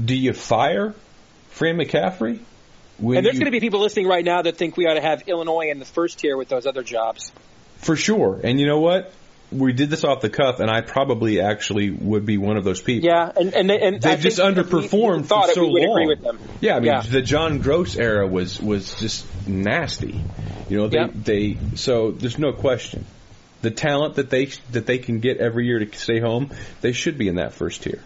[0.02, 0.94] do you fire
[1.50, 2.38] Fran McCaffery?
[2.98, 4.94] When And there's you- going to be people listening right now that think we ought
[4.94, 7.30] to have Illinois in the first tier with those other jobs.
[7.78, 8.40] For sure.
[8.42, 9.12] And you know what?
[9.50, 12.82] We did this off the cuff, and I probably actually would be one of those
[12.82, 13.08] people.
[13.08, 15.90] Yeah, and and, and I They've just think if we underperformed thought for so long.
[15.90, 16.38] agree with them.
[16.60, 17.00] Yeah, I mean Yeah.
[17.00, 20.22] the John Groce era was was just nasty.
[20.68, 21.06] You know, they Yeah.
[21.14, 23.06] they so there's no question.
[23.62, 26.50] The talent that they that they can get every year to stay home,
[26.82, 28.00] they should be in that first tier.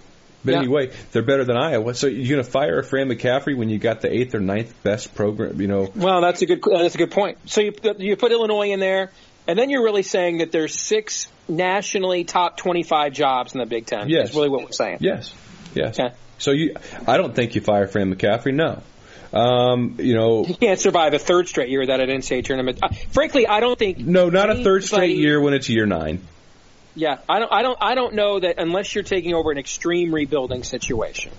[0.44, 0.58] But Yeah.
[0.58, 1.94] anyway, they're better than Iowa.
[1.94, 4.74] So you're going to fire a Fran McCaffery when you got the eighth or ninth
[4.82, 5.60] best program?
[5.60, 7.38] You know, Well, that's a good that's a good point.
[7.46, 9.10] So you you put Illinois in there,
[9.47, 13.86] and then you're really saying that there's six nationally top 25 jobs in the Big
[13.86, 14.09] Ten.
[14.09, 14.26] Yes.
[14.26, 14.99] That's really what we're saying.
[15.01, 15.34] Yes,
[15.74, 15.99] yes.
[15.99, 16.14] Okay.
[16.38, 16.76] So you,
[17.07, 18.55] I don't think you fire Fran McCaffery.
[18.55, 18.82] No,
[19.32, 22.78] um, you know, He can't survive a third straight year without an NCAA tournament.
[22.82, 23.99] Uh, frankly, I don't think.
[23.99, 26.26] no, not a third straight year when it's year nine.
[26.95, 27.53] Yeah, I don't.
[27.53, 27.78] I don't.
[27.80, 31.32] I don't know that unless you're taking over an extreme rebuilding situation,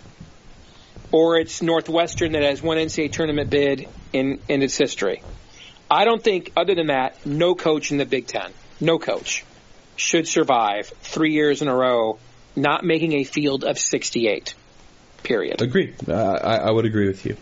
[1.11, 5.21] or it's Northwestern that has one NCAA tournament bid in in its history.
[5.93, 9.45] I don't think, other than that, no coach in the Big Ten, no coach,
[9.95, 12.17] should survive three years in a row
[12.55, 14.55] not making a field of 68.
[15.23, 15.61] Period.
[15.61, 15.93] Agree.
[16.07, 17.37] Uh, I, I would agree with you.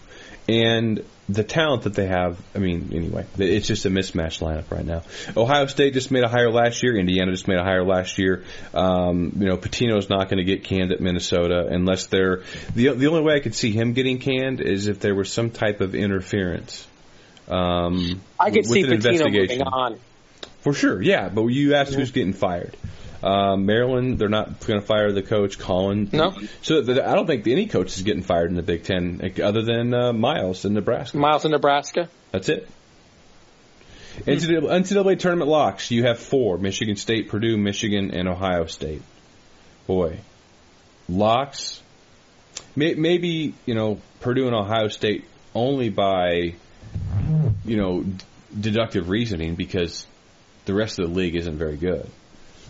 [0.47, 4.85] And the talent that they have, I mean, anyway, it's just a mismatched lineup right
[4.85, 5.03] now.
[5.37, 6.97] Ohio State just made a hire last year.
[6.97, 8.43] Indiana just made a hire last year.
[8.73, 12.43] Um, you know, Pitino's not going to get canned at Minnesota unless they're
[12.75, 15.51] the the only way I could see him getting canned is if there was some
[15.51, 16.85] type of interference.
[17.51, 19.99] Um, I could see Pitino moving on.
[20.61, 21.29] For sure, yeah.
[21.29, 22.77] But you asked who's getting fired.
[23.23, 26.09] Um, Maryland, they're not going to fire the coach, Colin.
[26.11, 26.33] No.
[26.63, 29.61] So th- I don't think any coach is getting fired in the Big Ten other
[29.61, 31.17] than uh, Miles in Nebraska.
[31.17, 32.09] Miles in Nebraska.
[32.31, 32.67] That's it.
[34.19, 35.91] NCAA, NCAA tournament locks.
[35.91, 39.01] You have four: Michigan State, Purdue, Michigan, and Ohio State.
[39.87, 40.19] Boy,
[41.07, 41.81] locks.
[42.75, 46.55] May, maybe you know Purdue and Ohio State only by
[47.66, 48.05] you know
[48.59, 50.05] deductive reasoning because
[50.66, 52.09] the rest of the league isn't very good.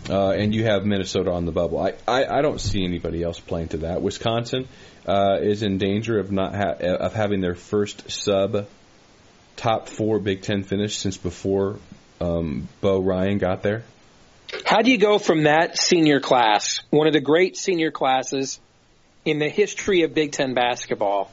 [0.08, 1.78] Uh, and you have Minnesota on the bubble.
[1.78, 4.02] I, I, I don't see anybody else playing to that.
[4.02, 4.66] Wisconsin
[5.06, 8.66] uh, is in danger of not ha- of having their first sub
[9.56, 11.78] top four Big Ten finish since before
[12.20, 13.84] um, Bo Ryan got there.
[14.64, 18.60] How do you go from that senior class, one of the great senior classes
[19.24, 21.30] in the history of Big Ten basketball,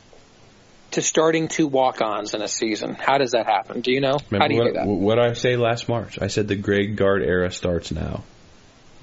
[0.92, 2.96] to starting two walk-ons in a season?
[2.96, 3.82] How does that happen?
[3.82, 4.18] Do you know?
[4.30, 4.88] Remember How do you what, do that?
[4.88, 6.20] what I say last March?
[6.22, 8.24] I said the Greg Gard era starts now,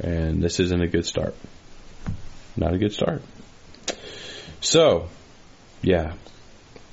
[0.00, 1.34] and this isn't a good start.
[2.56, 3.22] Not a good start.
[4.60, 5.08] So,
[5.82, 6.14] yeah,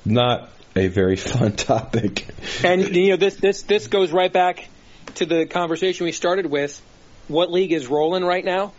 [0.04, 2.26] not a very fun topic.
[2.62, 4.68] And you know this this this goes right back
[5.16, 6.80] to the conversation we started with.
[7.26, 8.72] What league is rolling right now?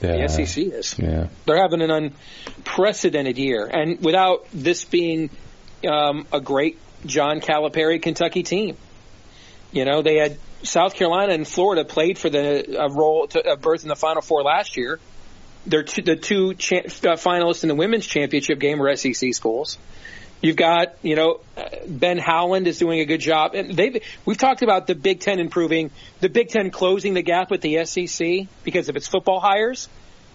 [0.00, 0.98] Yeah, The SEC is.
[0.98, 5.30] Yeah, They're having an unprecedented year, and without this being
[5.88, 8.76] um, a great John Calipari Kentucky team,
[9.72, 13.56] you know they had South Carolina and Florida played for the uh, role to uh,
[13.56, 14.98] berth in the Final Four last year.
[15.66, 19.78] They're two, the two cha- uh, finalists in the women's championship game were SEC schools.
[20.40, 21.40] You've got, you know,
[21.86, 25.40] Ben Howland is doing a good job, and they've we've talked about the Big Ten
[25.40, 29.88] improving, the Big Ten closing the gap with the SEC because of its football hires.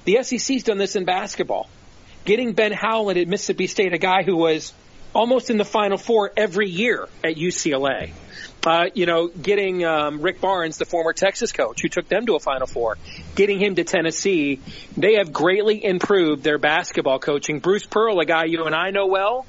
[0.03, 1.69] The SEC's done this in basketball,
[2.25, 4.73] getting Ben Howland at Mississippi State, a guy who was
[5.13, 8.11] almost in the Final Four every year at UCLA.
[8.65, 12.35] Uh, you know, getting um, Rick Barnes, the former Texas coach, who took them to
[12.35, 12.97] a Final Four,
[13.35, 14.59] getting him to Tennessee.
[14.97, 17.59] They have greatly improved their basketball coaching.
[17.59, 19.45] Bruce Pearl, a guy you and I know well,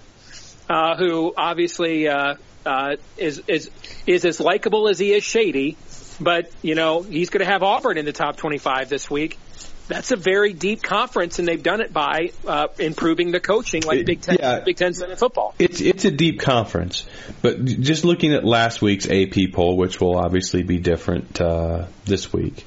[0.69, 2.35] uh, who obviously uh,
[2.67, 3.71] uh, is is
[4.07, 5.77] is as likable as he is shady,
[6.21, 9.39] but you know he's going to have Auburn in the top 25 this week.
[9.87, 13.99] That's a very deep conference, and they've done it by uh, improving the coaching, like
[13.99, 14.61] It- Big Ten, yeah.
[14.61, 15.55] Big Ten in football.
[15.59, 17.07] it's it's a deep conference,
[17.43, 22.33] but just looking at last week's AP poll, which will obviously be different uh, this
[22.33, 22.65] week,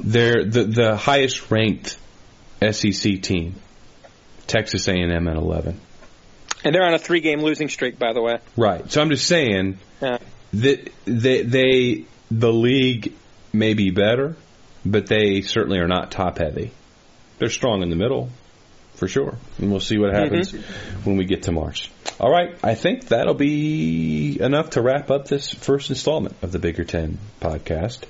[0.00, 1.96] they're the the highest ranked
[2.68, 3.54] SEC team,
[4.48, 5.80] Texas A&M at 11.
[6.64, 8.38] And they're on a three-game losing streak, by the way.
[8.56, 8.90] Right.
[8.90, 10.18] So I'm just saying Yeah.
[10.54, 13.12] that they, they the league
[13.52, 14.36] may be better,
[14.84, 16.72] but they certainly are not top heavy.
[17.38, 18.30] They're strong in the middle,
[18.94, 19.36] for sure.
[19.58, 20.34] And we'll see what mm-hmm.
[20.34, 20.52] happens
[21.04, 21.90] when we get to March.
[22.18, 26.58] All right, I think that'll be enough to wrap up this first installment of the
[26.58, 28.04] Bigger Ten podcast.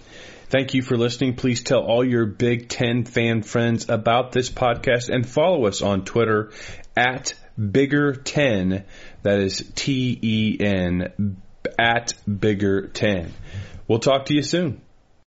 [0.48, 1.36] Thank you for listening.
[1.36, 6.05] Please tell all your Big Ten fan friends about this podcast and follow us on
[6.05, 6.52] Twitter
[6.96, 8.84] at Bigger Ten.
[9.22, 11.36] That is T E N
[11.78, 13.32] at Bigger Ten.
[13.88, 14.80] We'll talk to you soon.